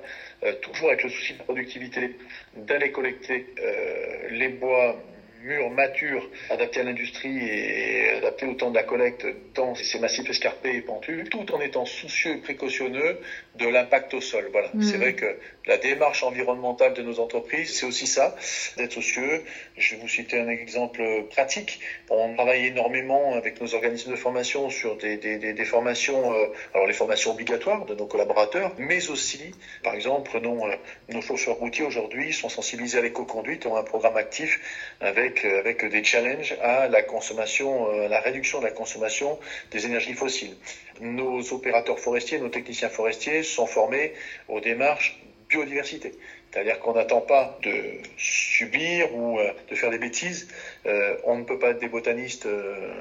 toujours 0.62 0.88
avec 0.88 1.02
le 1.02 1.09
souci 1.11 1.35
de 1.35 1.42
productivité, 1.42 2.11
d'aller 2.54 2.90
collecter 2.90 3.44
euh, 3.61 4.28
les 4.30 4.49
bois 4.49 4.97
mûrs, 5.42 5.70
matures, 5.70 6.28
adaptés 6.50 6.80
à 6.80 6.82
l'industrie 6.85 7.38
et 7.38 8.11
adaptés 8.11 8.47
au 8.47 8.54
temps 8.54 8.70
de 8.70 8.75
la 8.75 8.82
collecte 8.82 9.26
dans 9.54 9.75
ces 9.75 9.99
massifs 9.99 10.28
escarpés 10.28 10.76
et 10.76 10.80
pentus, 10.80 11.28
tout 11.30 11.52
en 11.52 11.61
étant 11.61 11.85
soucieux 11.85 12.32
et 12.32 12.37
précautionneux 12.38 13.18
de 13.56 13.66
l'impact 13.66 14.14
au 14.14 14.20
sol. 14.20 14.49
Voilà. 14.52 14.70
Mm. 14.75 14.82
C'est 14.82 14.97
vrai 14.97 15.14
que 15.14 15.37
la 15.66 15.76
démarche 15.76 16.23
environnementale 16.23 16.94
de 16.94 17.02
nos 17.02 17.20
entreprises, 17.20 17.76
c'est 17.76 17.87
aussi 17.87 18.06
ça, 18.06 18.35
d'être 18.76 18.92
soucieux. 18.92 19.42
Je 19.76 19.94
vais 19.94 20.00
vous 20.00 20.09
citer 20.09 20.38
un 20.38 20.49
exemple 20.49 21.02
pratique. 21.30 21.80
On 22.09 22.35
travaille 22.35 22.66
énormément 22.66 23.35
avec 23.35 23.61
nos 23.61 23.75
organismes 23.75 24.11
de 24.11 24.16
formation 24.16 24.70
sur 24.70 24.97
des, 24.97 25.16
des, 25.16 25.38
des, 25.38 25.52
des 25.52 25.64
formations, 25.64 26.32
euh, 26.32 26.47
alors 26.75 26.87
les 26.87 26.92
formations 26.92 27.32
obligatoires 27.32 27.85
de 27.85 27.94
nos 27.94 28.06
collaborateurs, 28.06 28.75
mais 28.78 29.11
aussi, 29.11 29.52
par 29.82 29.94
exemple, 29.94 30.28
prenons 30.30 30.66
euh, 30.66 30.75
nos 31.09 31.20
chauffeurs 31.20 31.56
routiers 31.56 31.85
aujourd'hui 31.85 32.32
sont 32.32 32.49
sensibilisés 32.49 32.99
à 32.99 33.02
l'éco-conduite, 33.02 33.66
ont 33.66 33.76
un 33.76 33.82
programme 33.82 34.16
actif 34.16 34.61
avec, 35.00 35.29
euh, 35.44 35.58
avec 35.58 35.84
des 35.84 36.04
challenges 36.04 36.54
à 36.60 36.88
la 36.88 37.02
consommation, 37.02 37.88
à 38.04 38.08
la 38.08 38.20
réduction 38.20 38.58
de 38.58 38.64
la 38.64 38.70
consommation 38.70 39.38
des 39.70 39.87
énergies 39.87 40.14
fossiles. 40.14 40.56
Nos 41.00 41.52
opérateurs 41.52 41.99
forestiers, 41.99 42.38
nos 42.38 42.49
techniciens 42.49 42.88
forestiers 42.88 43.42
sont 43.42 43.66
formés 43.66 44.12
aux 44.49 44.60
démarches 44.60 45.20
biodiversité. 45.50 46.12
C'est-à-dire 46.50 46.78
qu'on 46.80 46.94
n'attend 46.94 47.20
pas 47.20 47.58
de 47.62 47.99
subir 48.16 49.14
ou 49.14 49.38
euh, 49.38 49.52
de 49.68 49.75
faire 49.75 49.90
des 49.90 49.99
bêtises. 49.99 50.49
Euh, 50.87 51.16
on 51.25 51.37
ne 51.37 51.44
peut 51.44 51.58
pas 51.58 51.70
être 51.70 51.78
des 51.78 51.88
botanistes 51.88 52.46
euh, 52.46 52.92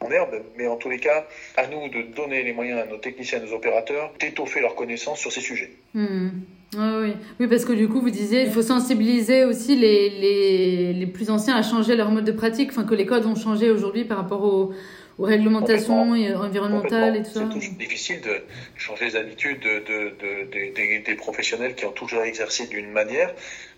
en 0.00 0.10
herbe, 0.10 0.42
mais 0.56 0.66
en 0.66 0.76
tous 0.76 0.88
les 0.88 0.98
cas, 0.98 1.26
à 1.56 1.66
nous 1.66 1.88
de 1.88 2.02
donner 2.02 2.42
les 2.42 2.52
moyens 2.52 2.80
à 2.80 2.86
nos 2.86 2.96
techniciens, 2.96 3.38
à 3.38 3.42
nos 3.42 3.52
opérateurs, 3.52 4.12
d'étoffer 4.18 4.60
leurs 4.60 4.74
connaissances 4.74 5.20
sur 5.20 5.32
ces 5.32 5.40
sujets. 5.40 5.70
Hmm. 6.76 7.02
oui. 7.02 7.12
oui, 7.40 7.46
parce 7.46 7.64
que 7.64 7.72
du 7.72 7.88
coup, 7.88 8.00
vous 8.00 8.10
disiez, 8.10 8.42
il 8.42 8.50
faut 8.50 8.62
sensibiliser 8.62 9.44
aussi 9.44 9.76
les, 9.76 10.10
les, 10.10 10.92
les 10.92 11.06
plus 11.06 11.30
anciens 11.30 11.56
à 11.56 11.62
changer 11.62 11.96
leur 11.96 12.10
mode 12.10 12.24
de 12.24 12.32
pratique, 12.32 12.70
enfin 12.70 12.84
que 12.84 12.94
les 12.94 13.06
codes 13.06 13.26
ont 13.26 13.36
changé 13.36 13.70
aujourd'hui 13.70 14.04
par 14.04 14.18
rapport 14.18 14.44
aux, 14.44 14.72
aux 15.18 15.24
réglementations 15.24 16.12
environnementales 16.12 17.16
et 17.16 17.22
tout 17.22 17.30
ça. 17.30 17.40
C'est 17.48 17.54
toujours 17.58 17.74
difficile 17.78 18.20
de 18.20 18.42
changer 18.76 19.06
les 19.06 19.16
habitudes 19.16 19.60
de, 19.60 19.78
de, 19.80 20.10
de, 20.50 20.74
des, 20.74 20.98
des 21.00 21.14
professionnels 21.14 21.74
qui 21.74 21.84
ont 21.84 21.92
toujours 21.92 22.22
exercé 22.22 22.66
d'une 22.66 22.90
manière. 22.90 23.32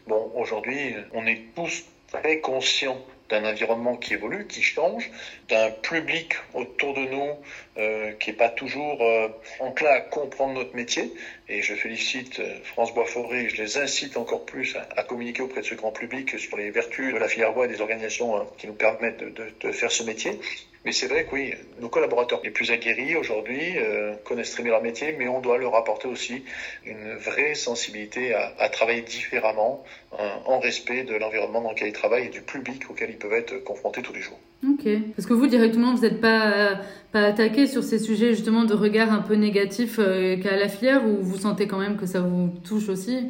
Bon, 0.07 0.31
aujourd'hui, 0.37 0.95
on 1.13 1.27
est 1.27 1.43
tous 1.55 1.85
très 2.13 2.41
conscients 2.41 2.99
d'un 3.29 3.45
environnement 3.45 3.97
qui 3.97 4.15
évolue, 4.15 4.47
qui 4.47 4.63
change, 4.63 5.11
d'un 5.49 5.71
public 5.71 6.35
autour 6.55 6.95
de 6.95 7.01
nous 7.01 7.37
euh, 7.79 8.13
qui 8.13 8.31
n'est 8.31 8.37
pas 8.37 8.49
toujours 8.49 9.03
euh, 9.03 9.29
enclin 9.61 9.91
à 9.91 10.01
comprendre 10.01 10.55
notre 10.55 10.75
métier. 10.75 11.13
Et 11.49 11.63
je 11.63 11.75
félicite 11.75 12.41
euh, 12.41 12.59
France 12.65 12.95
Bois 12.95 13.05
Forêt, 13.05 13.49
je 13.49 13.63
les 13.63 13.79
incite 13.79 14.17
encore 14.17 14.45
plus 14.45 14.77
à, 14.97 15.03
communiquer 15.03 15.43
auprès 15.43 15.61
de 15.61 15.67
ce 15.67 15.75
grand 15.75 15.93
public 15.93 16.39
sur 16.39 16.57
les 16.57 16.71
vertus 16.71 17.13
de 17.13 17.19
la 17.19 17.29
filière 17.29 17.53
bois 17.53 17.67
et 17.67 17.69
des 17.69 17.81
organisations 17.81 18.37
hein, 18.37 18.47
qui 18.59 18.67
nous 18.67 18.75
permettent 18.75 19.23
de 19.23 19.73
faire 19.73 19.93
ce 19.93 20.03
métier. 20.03 20.39
Mais 20.87 20.93
c'est 20.93 21.09
vrai 21.09 21.25
que 21.25 21.35
oui, 21.35 21.53
nos 21.81 21.89
collaborateurs 21.89 22.41
les 22.45 22.51
plus 22.51 22.71
aguerris 22.71 23.17
aujourd'hui 23.17 23.77
euh, 23.77 24.15
connaissent 24.23 24.53
très 24.53 24.63
bien 24.63 24.71
leur 24.71 24.83
métier, 24.83 25.17
mais 25.19 25.27
on 25.27 25.41
doit 25.41 25.59
leur 25.59 25.75
apporter 25.75 26.07
aussi 26.07 26.45
une 26.85 27.17
vraie 27.17 27.57
sensibilité 27.57 28.35
à, 28.35 28.69
travailler 28.69 29.03
différemment, 29.03 29.83
euh, 30.13 30.29
en 30.45 30.61
respect 30.61 31.03
de 31.03 31.17
l'environnement 31.17 31.61
dans 31.61 31.71
lequel 31.71 31.89
ils 31.89 31.93
travaillent 31.93 32.27
et 32.27 32.31
du 32.31 32.41
public 32.41 32.89
auquel 32.89 33.11
ils 33.11 33.19
peuvent 33.19 33.33
être 33.33 33.65
confrontés 33.65 34.01
tous 34.01 34.13
les 34.13 34.21
jours. 34.21 34.39
Ok. 34.63 34.89
Parce 35.17 35.27
que 35.27 35.35
vous, 35.35 35.49
directement, 35.49 35.93
vous 35.93 36.03
n'êtes 36.03 36.21
pas, 36.21 36.79
pas 37.11 37.25
attaqué 37.25 37.67
sur 37.67 37.83
ces 37.83 37.99
sujets 37.99 38.35
justement 38.35 38.63
de 38.63 38.75
regard 38.75 39.13
un 39.13 39.23
peu 39.23 39.35
négatif 39.35 39.97
euh, 39.99 40.37
qu'à 40.37 40.57
la 40.57 40.69
filière, 40.69 41.05
ou 41.05 41.17
vous 41.21 41.39
sentez 41.39 41.67
quand 41.67 41.79
même 41.79 41.97
que 41.97 42.07
ça 42.07 42.21
vous 42.21 42.53
touche 42.63 42.89
aussi? 42.89 43.29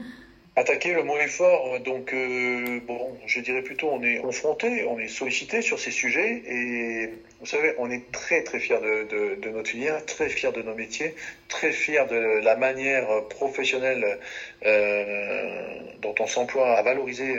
Attaquer, 0.59 0.95
le 0.95 1.03
mot 1.03 1.19
est 1.19 1.29
fort. 1.29 1.79
Donc, 1.81 2.15
euh, 2.15 2.81
bon, 2.87 3.15
je 3.27 3.41
dirais 3.41 3.61
plutôt, 3.61 3.91
on 3.91 4.03
est 4.03 4.17
confronté, 4.17 4.87
on 4.87 4.99
est 4.99 5.07
sollicité 5.07 5.61
sur 5.61 5.79
ces 5.79 5.91
sujets. 5.91 6.43
Et 6.49 7.11
vous 7.41 7.47
savez, 7.47 7.75
on 7.77 7.91
est 7.91 8.11
très, 8.11 8.43
très 8.43 8.59
fiers 8.59 8.81
de, 8.81 9.37
de, 9.39 9.51
notre 9.51 9.69
filière, 9.69 10.03
très 10.07 10.31
fiers 10.31 10.53
de 10.53 10.63
nos 10.63 10.75
métiers, 10.75 11.15
très 11.49 11.73
fiers 11.73 12.07
de 12.11 12.41
la 12.43 12.57
manière 12.57 13.07
professionnelle 13.29 14.19
euh, 14.65 15.79
dont 16.01 16.15
on 16.21 16.27
s'emploie 16.27 16.79
à 16.79 16.83
valoriser 16.83 17.37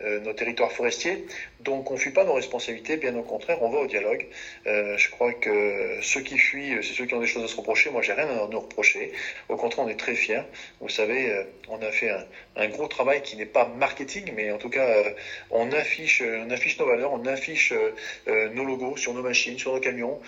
euh, 0.00 0.18
nos 0.20 0.32
territoires 0.32 0.72
forestiers. 0.72 1.26
Donc 1.60 1.92
on 1.92 1.94
ne 1.94 1.98
fuit 1.98 2.10
pas 2.10 2.24
nos 2.24 2.34
responsabilités, 2.34 2.96
bien 2.96 3.14
au 3.14 3.22
contraire, 3.22 3.62
on 3.62 3.68
va 3.68 3.78
au 3.78 3.86
dialogue. 3.86 4.26
Je 4.64 5.10
crois 5.10 5.32
que 5.32 5.98
ceux 6.02 6.22
qui 6.22 6.38
fuient, 6.38 6.78
c'est 6.82 6.94
ceux 6.94 7.06
qui 7.06 7.14
ont 7.14 7.20
des 7.20 7.26
choses 7.26 7.44
à 7.44 7.48
se 7.48 7.56
reprocher. 7.56 7.90
Moi, 7.90 8.02
j'ai 8.02 8.12
rien 8.12 8.28
à 8.28 8.48
nous 8.48 8.60
reprocher. 8.60 9.12
Au 9.48 9.56
contraire, 9.56 9.84
on 9.86 9.88
est 9.88 9.98
très 9.98 10.14
fiers. 10.14 10.42
Vous 10.80 10.88
savez, 10.88 11.44
on 11.68 11.80
a 11.82 11.90
fait 11.90 12.10
un, 12.10 12.24
un 12.58 12.68
gros 12.68 12.86
travail 12.86 13.22
qui 13.22 13.36
n'est 13.36 13.46
pas 13.46 13.66
marketing, 13.66 14.32
mais 14.36 14.50
en 14.52 14.58
tout 14.58 14.68
cas, 14.68 14.86
euh, 14.86 15.10
on 15.50 15.72
affiche, 15.72 16.22
on 16.22 16.50
affiche 16.50 16.78
nos 16.78 16.86
valeurs, 16.86 17.12
on 17.12 17.24
affiche 17.26 17.72
nos 18.26 18.64
logos 18.64 18.96
sur 18.96 19.14
nos 19.14 19.22
machines, 19.22 19.58
sur 19.58 19.72
nos 19.72 19.80
camions, 19.80 20.20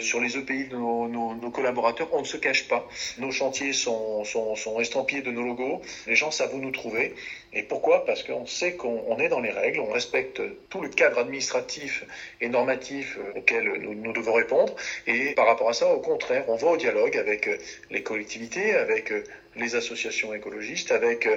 sur 0.00 0.20
les 0.20 0.36
EPI 0.36 0.68
de 0.68 0.76
nos, 0.76 1.50
collaborateurs. 1.50 2.08
On 2.12 2.20
ne 2.20 2.26
se 2.26 2.36
cache 2.36 2.68
pas. 2.68 2.86
Nos 3.18 3.30
chantiers 3.30 3.72
sont, 3.72 4.24
sont, 4.24 4.54
sont 4.54 4.80
estampillés 4.80 5.22
de 5.22 5.30
nos 5.30 5.42
logos. 5.42 5.82
Les 6.06 6.14
gens 6.14 6.30
savent 6.30 6.54
où 6.54 6.58
nous 6.58 6.70
trouver. 6.70 7.14
Et 7.52 7.62
pourquoi? 7.62 8.04
Parce 8.04 8.22
qu'on 8.22 8.46
sait 8.46 8.74
qu'on 8.74 9.18
est 9.18 9.28
dans 9.28 9.40
les 9.40 9.50
règles, 9.50 9.80
on 9.80 9.90
respecte 9.90 10.42
tout 10.68 10.82
le 10.82 10.88
cadre 10.90 11.18
administratif 11.18 12.04
et 12.42 12.48
normatif 12.48 13.16
euh, 13.18 13.38
auquel 13.38 13.64
nous, 13.80 14.12
devons 14.12 14.34
répondre. 14.34 14.74
Et 15.06 15.32
par 15.32 15.46
rapport 15.46 15.70
à 15.70 15.72
ça, 15.72 15.88
au 15.88 16.00
contraire, 16.00 16.44
on 16.48 16.56
va 16.56 16.68
au 16.68 16.76
dialogue 16.76 17.16
avec 17.16 17.48
euh, 17.48 17.56
les 17.90 18.02
collectivités, 18.02 18.74
avec 18.74 19.12
euh, 19.12 19.24
les 19.58 19.74
associations 19.74 20.32
écologistes, 20.34 20.92
avec 20.92 21.28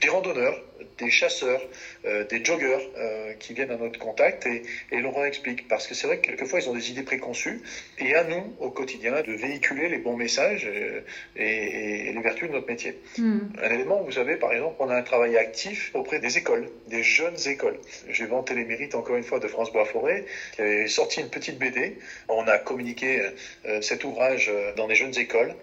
des 0.00 0.08
randonneurs, 0.08 0.60
des 0.98 1.10
chasseurs, 1.10 1.60
euh, 2.04 2.24
des 2.24 2.44
joggeurs 2.44 2.82
euh, 2.96 3.34
qui 3.34 3.54
viennent 3.54 3.70
à 3.70 3.76
notre 3.76 3.98
contact 3.98 4.46
et, 4.46 4.62
et 4.90 5.00
l'on 5.00 5.24
explique. 5.24 5.68
Parce 5.68 5.86
que 5.86 5.94
c'est 5.94 6.06
vrai 6.06 6.18
que 6.18 6.26
quelquefois, 6.26 6.60
ils 6.60 6.68
ont 6.68 6.74
des 6.74 6.90
idées 6.90 7.02
préconçues. 7.02 7.60
Et 7.98 8.14
à 8.14 8.24
nous, 8.24 8.54
au 8.58 8.70
quotidien, 8.70 9.22
de 9.22 9.32
véhiculer 9.32 9.88
les 9.88 9.98
bons 9.98 10.16
messages 10.16 10.66
euh, 10.66 11.00
et, 11.36 12.08
et, 12.08 12.12
les 12.12 12.20
vertus 12.20 12.48
de 12.48 12.54
notre 12.54 12.68
métier. 12.68 12.98
Mm. 13.18 13.38
Un 13.62 13.70
élément, 13.70 14.02
vous 14.02 14.12
savez, 14.12 14.36
par 14.36 14.52
exemple, 14.52 14.76
on 14.78 14.88
a 14.88 14.96
un 14.96 15.02
travail 15.02 15.36
actif 15.36 15.90
auprès 15.94 16.20
des 16.20 16.38
écoles, 16.38 16.68
des 16.88 17.02
jeunes 17.02 17.36
écoles. 17.46 17.78
J'ai 18.08 18.26
vanté 18.26 18.54
les 18.54 18.64
mérites, 18.64 18.94
encore 18.94 19.16
une 19.16 19.24
fois, 19.24 19.40
de 19.40 19.48
France 19.48 19.72
Bois-Forêt, 19.72 20.24
qui 20.54 20.62
avait 20.62 20.88
sorti 20.88 21.20
une 21.20 21.30
petite 21.30 21.58
BD. 21.58 21.98
On 22.28 22.46
a 22.46 22.58
communiqué 22.58 23.30
euh, 23.66 23.80
cet 23.80 24.04
ouvrage 24.04 24.50
dans 24.76 24.86
des 24.86 24.94
jeunes 24.94 25.16
écoles. 25.18 25.54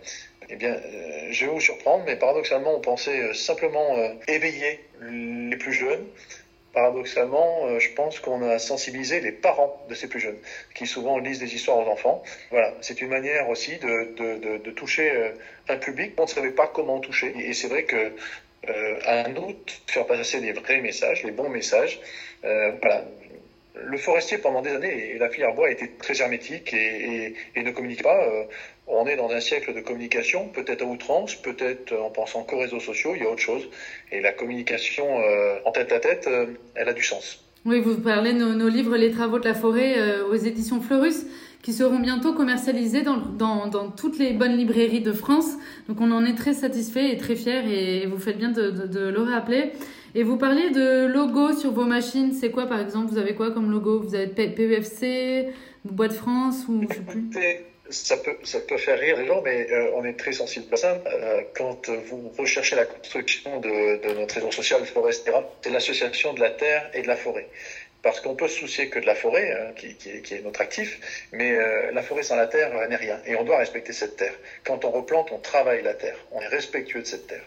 Eh 0.49 0.55
bien, 0.55 0.73
euh, 0.73 1.27
je 1.31 1.45
vais 1.45 1.51
vous 1.51 1.59
surprendre, 1.59 2.03
mais 2.05 2.15
paradoxalement, 2.15 2.75
on 2.75 2.79
pensait 2.79 3.19
euh, 3.19 3.33
simplement 3.33 3.97
euh, 3.97 4.13
éveiller 4.27 4.79
les 5.01 5.57
plus 5.57 5.73
jeunes. 5.73 6.05
Paradoxalement, 6.73 7.79
je 7.79 7.89
pense 7.95 8.19
qu'on 8.19 8.47
a 8.47 8.59
sensibilisé 8.59 9.19
les 9.19 9.31
parents 9.31 9.83
de 9.89 9.95
ces 9.95 10.07
plus 10.07 10.19
jeunes, 10.19 10.37
qui 10.75 10.85
souvent 10.85 11.17
lisent 11.17 11.39
des 11.39 11.55
histoires 11.55 11.79
aux 11.79 11.89
enfants. 11.89 12.21
Voilà, 12.51 12.75
c'est 12.81 13.01
une 13.01 13.09
manière 13.09 13.49
aussi 13.49 13.77
de, 13.77 14.13
de, 14.15 14.57
de, 14.59 14.71
toucher 14.71 15.31
un 15.69 15.77
public. 15.77 16.13
On 16.19 16.23
ne 16.23 16.27
savait 16.27 16.51
pas 16.51 16.67
comment 16.67 16.99
toucher. 16.99 17.33
Et 17.35 17.53
c'est 17.53 17.67
vrai 17.67 17.85
que 17.85 18.11
à 19.05 19.27
nous 19.29 19.53
de 19.53 19.71
faire 19.87 20.05
passer 20.05 20.39
des 20.39 20.51
vrais 20.51 20.79
messages, 20.79 21.23
les 21.23 21.31
bons 21.31 21.49
messages. 21.49 21.99
Voilà, 22.43 23.05
le 23.73 23.97
forestier 23.97 24.37
pendant 24.37 24.61
des 24.61 24.71
années 24.71 25.15
et 25.15 25.17
la 25.17 25.29
filière 25.29 25.55
bois 25.55 25.71
était 25.71 25.93
très 25.97 26.21
hermétique 26.21 26.75
et, 26.75 27.33
et 27.55 27.63
ne 27.63 27.71
communique 27.71 28.03
pas. 28.03 28.23
On 28.87 29.05
est 29.05 29.17
dans 29.17 29.29
un 29.29 29.41
siècle 29.41 29.73
de 29.73 29.81
communication, 29.81 30.47
peut-être 30.47 30.81
à 30.81 30.85
outrance, 30.85 31.35
peut-être 31.35 31.93
en 31.93 32.09
pensant 32.09 32.43
qu'aux 32.43 32.59
réseaux 32.59 32.79
sociaux, 32.79 33.11
il 33.15 33.21
y 33.21 33.25
a 33.25 33.29
autre 33.29 33.41
chose. 33.41 33.67
Et 34.11 34.21
la 34.21 34.31
communication 34.31 35.05
euh, 35.19 35.59
en 35.65 35.71
tête 35.71 35.91
à 35.91 35.99
tête, 35.99 36.25
euh, 36.27 36.45
elle 36.75 36.87
a 36.87 36.93
du 36.93 37.03
sens. 37.03 37.43
Oui, 37.65 37.81
vous 37.81 37.97
parlez 37.97 38.31
de 38.31 38.37
nos, 38.37 38.53
nos 38.53 38.69
livres 38.69 38.95
Les 38.95 39.11
travaux 39.11 39.39
de 39.39 39.45
la 39.45 39.53
forêt 39.53 39.95
euh, 39.97 40.25
aux 40.27 40.35
éditions 40.35 40.79
Fleurus 40.79 41.25
qui 41.61 41.73
seront 41.73 41.99
bientôt 41.99 42.33
commercialisés 42.33 43.01
dans, 43.01 43.17
dans, 43.17 43.67
dans, 43.67 43.89
toutes 43.89 44.19
les 44.19 44.31
bonnes 44.31 44.55
librairies 44.55 45.01
de 45.01 45.11
France. 45.11 45.57
Donc 45.89 45.99
on 45.99 46.11
en 46.11 46.23
est 46.23 46.35
très 46.35 46.53
satisfait 46.53 47.11
et 47.11 47.17
très 47.17 47.35
fiers 47.35 47.63
et 47.67 48.05
vous 48.05 48.17
faites 48.17 48.37
bien 48.37 48.51
de, 48.51 48.71
de, 48.71 48.87
de 48.87 49.09
le 49.09 49.21
rappeler. 49.21 49.73
Et 50.15 50.23
vous 50.23 50.37
parlez 50.37 50.69
de 50.69 51.07
logo 51.07 51.51
sur 51.51 51.73
vos 51.73 51.83
machines. 51.83 52.31
C'est 52.31 52.51
quoi 52.51 52.67
par 52.67 52.79
exemple? 52.79 53.11
Vous 53.11 53.17
avez 53.17 53.35
quoi 53.35 53.51
comme 53.51 53.69
logo? 53.69 53.99
Vous 53.99 54.15
avez 54.15 54.27
PEFC, 54.27 55.47
Bois 55.83 56.07
de 56.07 56.13
France 56.13 56.65
ou 56.69 56.83
je 56.89 56.95
sais 56.95 57.01
plus 57.01 57.29
ça 57.89 58.17
peut, 58.17 58.37
ça 58.43 58.59
peut 58.59 58.77
faire 58.77 58.99
rire 58.99 59.17
les 59.17 59.27
gens, 59.27 59.41
mais 59.41 59.71
euh, 59.71 59.91
on 59.95 60.05
est 60.05 60.17
très 60.17 60.33
sensible 60.33 60.73
à 60.73 60.77
ça. 60.77 61.01
Euh, 61.05 61.41
quand 61.55 61.89
vous 61.89 62.31
recherchez 62.37 62.75
la 62.75 62.85
construction 62.85 63.59
de, 63.59 64.07
de 64.07 64.13
notre 64.13 64.35
réseau 64.35 64.51
social 64.51 64.85
Forestera, 64.85 65.43
c'est 65.61 65.69
l'association 65.69 66.33
de 66.33 66.39
la 66.39 66.51
terre 66.51 66.89
et 66.93 67.01
de 67.01 67.07
la 67.07 67.15
forêt. 67.15 67.47
Parce 68.03 68.21
qu'on 68.21 68.35
peut 68.35 68.47
se 68.47 68.59
soucier 68.59 68.89
que 68.89 68.99
de 68.99 69.05
la 69.05 69.15
forêt, 69.15 69.51
hein, 69.51 69.73
qui, 69.75 69.95
qui, 69.95 70.21
qui, 70.21 70.35
est 70.35 70.41
notre 70.41 70.61
actif, 70.61 71.27
mais 71.31 71.51
euh, 71.51 71.91
la 71.91 72.03
forêt 72.03 72.23
sans 72.23 72.35
la 72.35 72.47
terre 72.47 72.71
n'est 72.87 72.95
rien. 72.95 73.19
Et 73.25 73.35
on 73.35 73.43
doit 73.43 73.57
respecter 73.57 73.91
cette 73.91 74.15
terre. 74.15 74.33
Quand 74.63 74.85
on 74.85 74.91
replante, 74.91 75.31
on 75.31 75.39
travaille 75.39 75.81
la 75.81 75.93
terre. 75.93 76.17
On 76.31 76.39
est 76.39 76.47
respectueux 76.47 77.01
de 77.01 77.07
cette 77.07 77.27
terre. 77.27 77.43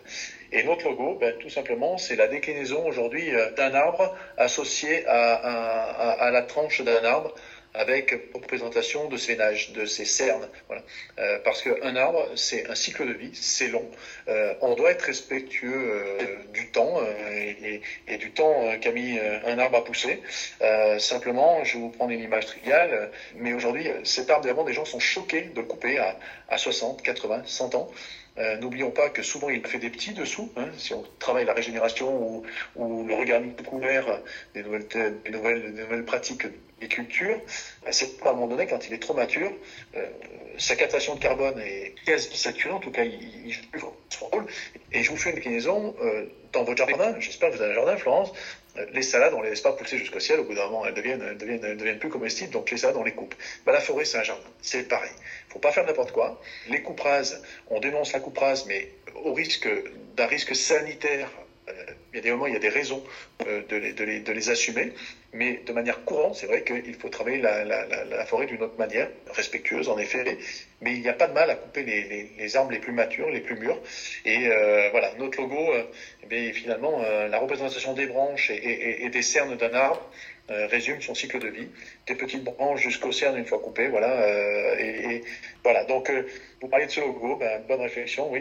Et 0.52 0.64
notre 0.64 0.86
logo, 0.88 1.14
ben, 1.20 1.34
tout 1.38 1.48
simplement, 1.48 1.96
c'est 1.96 2.16
la 2.16 2.26
déclinaison 2.26 2.84
aujourd'hui 2.86 3.34
euh, 3.34 3.50
d'un 3.52 3.74
arbre 3.74 4.16
associé 4.36 5.06
à, 5.06 5.34
à, 5.34 6.10
à 6.26 6.30
la 6.30 6.42
tranche 6.42 6.82
d'un 6.82 7.04
arbre 7.04 7.34
avec 7.74 8.14
représentation 8.34 9.08
de 9.08 9.16
ces 9.16 9.36
nages, 9.36 9.72
de 9.72 9.86
ces 9.86 10.04
cernes. 10.04 10.48
Voilà. 10.66 10.82
Euh, 11.18 11.38
parce 11.44 11.62
qu'un 11.62 11.96
arbre, 11.96 12.28
c'est 12.34 12.68
un 12.68 12.74
cycle 12.74 13.06
de 13.06 13.12
vie, 13.12 13.30
c'est 13.34 13.68
long. 13.68 13.88
Euh, 14.28 14.54
on 14.60 14.74
doit 14.74 14.90
être 14.90 15.02
respectueux 15.02 15.72
euh, 15.72 16.36
du 16.52 16.70
temps 16.70 17.00
euh, 17.00 17.78
et, 18.08 18.16
du 18.16 18.32
temps 18.32 18.54
qu'a 18.80 18.92
mis 18.92 19.18
un 19.18 19.58
arbre 19.58 19.78
à 19.78 19.84
pousser. 19.84 20.22
simplement, 20.98 21.64
je 21.64 21.74
vais 21.74 21.80
vous 21.80 21.90
prendre 21.90 22.10
une 22.10 22.20
image 22.20 22.46
triviale, 22.46 23.10
mais 23.36 23.52
aujourd'hui, 23.52 23.88
cet 24.04 24.30
arbre, 24.30 24.64
des 24.64 24.72
gens 24.72 24.84
sont 24.84 25.00
choqués 25.00 25.42
de 25.42 25.60
le 25.60 25.66
couper 25.66 25.98
à, 25.98 26.18
à 26.48 26.58
60, 26.58 27.02
80, 27.02 27.42
100 27.46 27.74
ans. 27.74 27.90
N'oublions 28.60 28.90
pas 28.90 29.10
que 29.10 29.22
souvent 29.22 29.50
il 29.50 29.66
fait 29.66 29.78
des 29.78 29.90
petits 29.90 30.12
dessous. 30.12 30.50
Hein, 30.56 30.68
si 30.76 30.94
on 30.94 31.04
travaille 31.18 31.44
la 31.44 31.52
régénération 31.52 32.42
ou, 32.76 33.04
le 33.06 33.14
regard 33.14 33.40
couvert 33.66 34.20
des 34.54 34.62
nouvelles, 34.62 34.86
des 35.24 35.30
nouvelles, 35.30 35.74
des 35.74 35.82
nouvelles 35.82 36.04
pratiques 36.04 36.46
des 36.80 36.88
cultures, 36.88 37.40
c'est 37.90 38.20
à 38.22 38.30
un 38.30 38.32
moment 38.32 38.48
donné, 38.48 38.66
quand 38.66 38.86
il 38.88 38.94
est 38.94 38.98
trop 38.98 39.14
mature, 39.14 39.52
euh, 39.96 40.06
sa 40.58 40.76
captation 40.76 41.14
de 41.14 41.20
carbone 41.20 41.58
est 41.60 41.94
quasi 42.04 42.36
saturée, 42.36 42.72
en 42.72 42.80
tout 42.80 42.90
cas, 42.90 43.04
il, 43.04 43.46
il 43.46 43.52
joue 43.52 43.92
son 44.08 44.26
rôle. 44.26 44.46
Et 44.92 45.02
je 45.02 45.10
vous 45.10 45.16
fais 45.16 45.30
une 45.30 45.36
déclinaison 45.36 45.94
dans 46.52 46.64
votre 46.64 46.84
jardin, 46.86 47.14
j'espère 47.20 47.50
que 47.50 47.56
vous 47.56 47.62
avez 47.62 47.72
un 47.72 47.74
jardin, 47.76 47.96
Florence, 47.96 48.32
euh, 48.76 48.86
les 48.92 49.02
salades, 49.02 49.34
on 49.34 49.42
les 49.42 49.50
laisse 49.50 49.60
pas 49.60 49.72
pousser 49.72 49.98
jusqu'au 49.98 50.20
ciel, 50.20 50.40
au 50.40 50.44
bout 50.44 50.54
d'un 50.54 50.64
moment, 50.64 50.86
elles 50.86 50.94
deviennent, 50.94 51.22
elles 51.22 51.36
deviennent, 51.36 51.64
elles 51.64 51.76
deviennent 51.76 51.98
plus 51.98 52.08
comestibles, 52.08 52.52
donc 52.52 52.70
les 52.70 52.76
salades, 52.76 52.96
on 52.96 53.04
les 53.04 53.12
coupe. 53.12 53.34
Ben, 53.66 53.72
la 53.72 53.80
forêt, 53.80 54.04
c'est 54.04 54.18
un 54.18 54.22
jardin, 54.22 54.50
c'est 54.60 54.82
pareil. 54.88 55.12
faut 55.48 55.58
pas 55.58 55.72
faire 55.72 55.84
n'importe 55.84 56.12
quoi. 56.12 56.40
Les 56.68 56.82
coupe 56.82 57.02
on 57.68 57.80
dénonce 57.80 58.12
la 58.12 58.20
coupe 58.20 58.40
mais 58.66 58.88
au 59.14 59.32
risque 59.32 59.68
d'un 60.16 60.26
risque 60.26 60.54
sanitaire 60.54 61.30
Il 62.12 62.16
y 62.16 62.18
a 62.18 62.22
des 62.22 62.30
moments, 62.32 62.46
il 62.46 62.54
y 62.54 62.56
a 62.56 62.60
des 62.60 62.68
raisons 62.68 63.02
euh, 63.46 63.62
de, 63.68 63.76
les, 63.76 63.92
de, 63.92 64.04
les, 64.04 64.20
de, 64.20 64.32
les, 64.32 64.50
assumer, 64.50 64.92
mais 65.32 65.62
de 65.64 65.72
manière 65.72 66.04
courante, 66.04 66.34
c'est 66.34 66.46
vrai 66.46 66.64
qu'il 66.64 66.94
faut 66.94 67.08
travailler 67.08 67.38
la, 67.38 67.64
la, 67.64 67.86
la, 67.86 68.04
la 68.04 68.24
forêt 68.26 68.46
d'une 68.46 68.62
autre 68.62 68.78
manière, 68.78 69.08
respectueuse 69.32 69.88
en 69.88 69.96
effet, 69.96 70.38
mais 70.80 70.94
il 70.94 71.02
n'y 71.02 71.08
a 71.08 71.12
pas 71.12 71.28
de 71.28 71.32
mal 71.32 71.50
à 71.50 71.54
couper 71.54 71.84
les, 71.84 72.04
les, 72.04 72.30
les, 72.36 72.56
arbres 72.56 72.72
les 72.72 72.80
plus 72.80 72.92
matures, 72.92 73.30
les 73.30 73.40
plus 73.40 73.56
mûrs. 73.56 73.78
Et 74.24 74.48
euh, 74.48 74.88
voilà, 74.90 75.12
notre 75.18 75.40
logo, 75.40 75.72
euh, 75.72 75.84
eh 76.30 76.52
finalement, 76.52 77.00
euh, 77.02 77.28
la 77.28 77.38
représentation 77.38 77.92
des 77.92 78.06
branches 78.06 78.50
et, 78.50 78.54
et, 78.54 79.04
et 79.04 79.10
des 79.10 79.22
cernes 79.22 79.56
d'un 79.56 79.74
arbre 79.74 80.10
euh, 80.50 80.66
résume 80.66 81.00
son 81.00 81.14
cycle 81.14 81.38
de 81.38 81.48
vie, 81.48 81.68
des 82.06 82.14
petites 82.14 82.44
branches 82.44 82.82
jusqu'aux 82.82 83.12
cernes 83.12 83.36
une 83.36 83.46
fois 83.46 83.58
coupées, 83.58 83.88
voilà. 83.88 84.10
Euh, 84.10 84.74
et, 84.78 85.22
voilà, 85.62 85.84
donc 85.84 86.10
vous 86.60 86.68
parlez 86.68 86.86
de 86.86 86.90
ce 86.90 87.00
logo, 87.00 87.36
ben, 87.36 87.62
bonne 87.68 87.80
réflexion, 87.80 88.30
oui, 88.32 88.40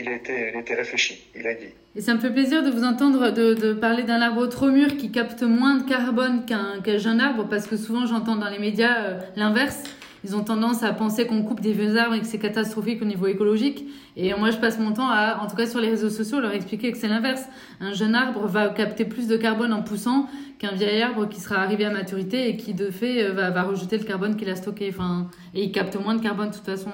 il, 0.00 0.08
a 0.08 0.14
été, 0.14 0.52
il 0.54 0.74
réfléchi, 0.74 1.28
il 1.34 1.46
a 1.46 1.54
vie. 1.54 1.72
Et 1.96 2.00
ça 2.00 2.14
me 2.14 2.20
fait 2.20 2.32
plaisir 2.32 2.64
de 2.64 2.70
vous 2.70 2.82
entendre 2.82 3.30
de, 3.30 3.72
parler 3.72 4.02
d'un 4.02 4.20
arbre 4.20 4.46
trop 4.48 4.68
mûr 4.68 4.96
qui 4.96 5.12
capte 5.12 5.42
moins 5.42 5.76
de 5.76 5.88
carbone 5.88 6.44
qu'un 6.44 6.80
qu 6.82 6.98
jeune 6.98 7.20
arbre, 7.20 7.46
parce 7.48 7.66
que 7.66 7.76
souvent 7.76 8.04
j'entends 8.06 8.36
dans 8.36 8.50
les 8.50 8.58
médias 8.58 9.04
euh, 9.04 9.20
l'inverse. 9.36 9.82
Ils 10.24 10.34
ont 10.34 10.42
tendance 10.42 10.82
à 10.82 10.92
penser 10.94 11.26
qu'on 11.26 11.42
coupe 11.42 11.60
des 11.60 11.72
vieux 11.72 11.98
arbres 11.98 12.14
et 12.14 12.20
que 12.20 12.26
c'est 12.26 12.38
catastrophique 12.38 13.02
au 13.02 13.04
niveau 13.04 13.26
écologique. 13.26 13.84
Et 14.16 14.32
moi, 14.32 14.50
je 14.50 14.56
passe 14.56 14.78
mon 14.78 14.92
temps 14.92 15.10
à, 15.10 15.38
en 15.42 15.46
tout 15.46 15.54
cas 15.54 15.66
sur 15.66 15.80
les 15.80 15.90
réseaux 15.90 16.08
sociaux, 16.08 16.40
leur 16.40 16.52
expliquer 16.52 16.90
que 16.92 16.96
c'est 16.96 17.08
l'inverse. 17.08 17.42
Un 17.80 17.92
jeune 17.92 18.14
arbre 18.14 18.46
va 18.46 18.70
capter 18.70 19.04
plus 19.04 19.28
de 19.28 19.36
carbone 19.36 19.74
en 19.74 19.82
poussant 19.82 20.26
qu'un 20.58 20.72
vieil 20.72 21.02
arbre 21.02 21.28
qui 21.28 21.40
sera 21.40 21.56
arrivé 21.56 21.84
à 21.84 21.90
maturité 21.90 22.48
et 22.48 22.56
qui, 22.56 22.72
de 22.72 22.90
fait, 22.90 23.28
va, 23.28 23.50
va 23.50 23.64
rejeter 23.64 23.98
le 23.98 24.04
carbone 24.04 24.36
qu'il 24.36 24.48
a 24.48 24.56
stocké. 24.56 24.88
Enfin, 24.88 25.28
et 25.52 25.64
il 25.64 25.72
capte 25.72 25.94
moins 25.96 26.14
de 26.14 26.22
carbone, 26.22 26.48
de 26.48 26.54
toute 26.54 26.64
façon, 26.64 26.90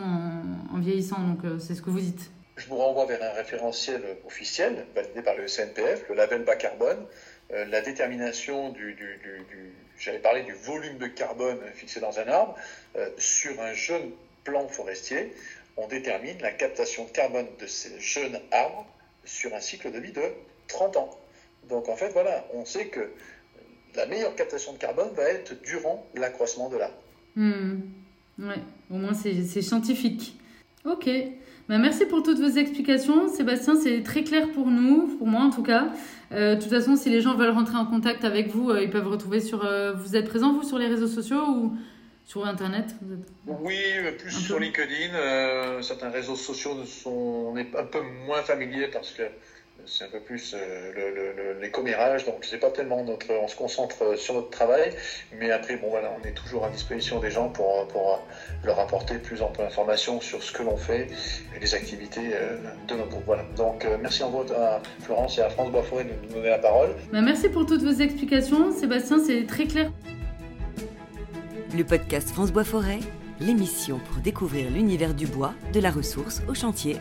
en, 0.75 0.79
vieillissant. 0.81 1.21
Donc, 1.21 1.45
euh, 1.45 1.59
c'est 1.61 1.77
ce 1.77 1.83
que 1.83 1.91
vous 1.91 2.01
dites. 2.01 2.33
Je 2.57 2.67
vous 2.67 2.77
renvoie 2.77 3.07
vers 3.07 3.23
un 3.23 3.37
référentiel 3.37 4.03
officiel 4.27 4.87
validé 4.95 5.23
par 5.23 5.37
le 5.37 5.47
CNPF, 5.47 6.05
le 6.09 6.17
label 6.17 6.45
bas 6.45 6.57
carbone, 6.57 6.99
euh, 7.53 7.65
la 7.67 7.81
détermination 7.81 8.71
du, 8.71 8.95
du, 8.95 9.21
du, 9.23 10.43
du 10.47 10.53
volume 10.65 10.99
de 10.99 11.07
carbone 11.07 11.59
fixé 11.75 12.01
dans 12.01 12.19
un 12.19 12.27
arbre. 12.27 12.57
Euh, 12.97 13.09
sur 13.19 13.61
un 13.61 13.73
jeune 13.73 14.11
plant 14.45 14.67
forestier, 14.69 15.33
on 15.77 15.87
détermine 15.87 16.37
la 16.41 16.51
captation 16.51 17.05
de 17.05 17.11
carbone 17.11 17.47
de 17.59 17.67
ces 17.67 17.99
jeunes 18.01 18.41
arbres 18.51 18.87
sur 19.25 19.55
un 19.55 19.61
cycle 19.61 19.93
de 19.93 19.99
vie 19.99 20.13
de 20.13 20.23
30 20.69 20.97
ans. 20.97 21.11
Donc 21.69 21.89
en 21.89 21.97
fait, 21.97 22.11
voilà, 22.11 22.45
on 22.53 22.65
sait 22.65 22.87
que 22.87 23.11
la 23.95 24.07
meilleure 24.07 24.35
captation 24.35 24.73
de 24.73 24.79
carbone 24.79 25.11
va 25.15 25.25
être 25.25 25.61
durant 25.63 26.07
l'accroissement 26.15 26.69
de 26.69 26.79
l'arbre. 26.79 27.03
Mmh. 27.37 27.81
Ouais, 28.39 28.61
au 28.91 28.95
moins 28.95 29.15
c'est 29.15 29.63
scientifique. 29.63 30.37
Ok. 30.85 31.09
Ben, 31.69 31.79
merci 31.79 32.05
pour 32.07 32.23
toutes 32.25 32.41
vos 32.41 32.49
explications. 32.49 33.29
Sébastien, 33.29 33.77
c'est 33.77 34.03
très 34.03 34.25
clair 34.25 34.51
pour 34.51 34.67
nous, 34.67 35.17
pour 35.19 35.29
moi 35.29 35.43
en 35.43 35.51
tout 35.51 35.63
cas. 35.63 35.93
Euh, 36.33 36.57
de 36.57 36.61
toute 36.61 36.71
façon, 36.71 36.97
si 36.97 37.11
les 37.11 37.21
gens 37.21 37.37
veulent 37.37 37.51
rentrer 37.51 37.77
en 37.77 37.87
contact 37.87 38.25
avec 38.25 38.49
vous, 38.49 38.71
euh, 38.71 38.83
ils 38.83 38.91
peuvent 38.91 39.07
retrouver 39.07 39.41
sur. 39.41 39.65
Euh, 39.65 39.93
vous 39.93 40.17
êtes 40.17 40.29
présent, 40.29 40.53
vous, 40.53 40.65
sur 40.65 40.79
les 40.79 40.89
réseaux 40.89 41.07
sociaux 41.07 41.45
ou 41.49 41.77
sur 42.31 42.47
Internet 42.47 42.87
vous 43.03 43.15
êtes... 43.15 43.29
Oui, 43.67 43.77
plus 44.17 44.37
un 44.37 44.41
sur 44.41 44.57
peu. 44.57 44.63
LinkedIn. 44.63 45.83
certains 45.83 46.11
réseaux 46.11 46.37
sociaux 46.37 46.85
sont, 46.85 47.11
on 47.11 47.57
est 47.57 47.75
un 47.77 47.85
peu 47.85 48.03
moins 48.27 48.43
familier 48.43 48.87
parce 48.87 49.11
que 49.11 49.25
c'est 49.87 50.05
un 50.05 50.09
peu 50.09 50.21
plus 50.21 50.55
euh, 50.55 50.93
le, 50.95 51.55
le, 51.55 51.61
les 51.61 51.71
commérages, 51.71 52.25
donc 52.27 52.37
c'est 52.43 52.59
pas 52.59 52.71
tellement 52.71 53.03
notre, 53.03 53.27
on 53.33 53.49
se 53.49 53.57
concentre 53.57 54.17
sur 54.17 54.35
notre 54.35 54.51
travail, 54.51 54.93
mais 55.39 55.51
après 55.51 55.77
bon 55.79 55.89
voilà, 55.89 56.15
on 56.19 56.25
est 56.29 56.33
toujours 56.43 56.65
à 56.67 56.71
disposition 56.71 57.19
des 57.19 57.31
gens 57.31 57.49
pour, 57.49 57.89
pour 57.89 58.23
leur 58.63 58.79
apporter 58.79 59.17
plus 59.19 59.43
en 59.43 59.51
d'informations 59.51 60.21
sur 60.21 60.41
ce 60.43 60.53
que 60.53 60.63
l'on 60.63 60.77
fait 60.77 61.09
et 61.57 61.59
les 61.61 61.75
activités 61.75 62.29
de 62.89 62.95
notre 62.95 63.09
groupe. 63.09 63.25
Voilà. 63.27 63.45
Donc 63.57 63.85
euh, 63.85 63.97
merci 64.01 64.23
en 64.23 64.31
à 64.53 64.81
Florence 65.03 65.39
et 65.39 65.43
à 65.43 65.51
France 65.51 65.71
Boisforêt 65.73 66.05
de 66.05 66.11
nous 66.29 66.35
donner 66.35 66.51
la 66.51 66.59
parole. 66.59 66.91
Bah, 67.11 67.23
merci 67.23 67.49
pour 67.49 67.67
toutes 67.67 67.83
vos 67.83 68.01
explications, 68.01 68.71
Sébastien, 68.71 69.19
c'est 69.19 69.47
très 69.47 69.67
clair. 69.67 69.91
Le 71.73 71.85
podcast 71.85 72.31
France 72.31 72.51
Bois 72.51 72.65
Forêt, 72.65 72.99
l'émission 73.39 74.01
pour 74.01 74.21
découvrir 74.21 74.71
l'univers 74.73 75.15
du 75.15 75.29
bois, 75.29 75.55
de 75.73 75.79
la 75.79 75.93
ressource 75.93 76.43
au 76.49 76.55
chantier 76.55 76.97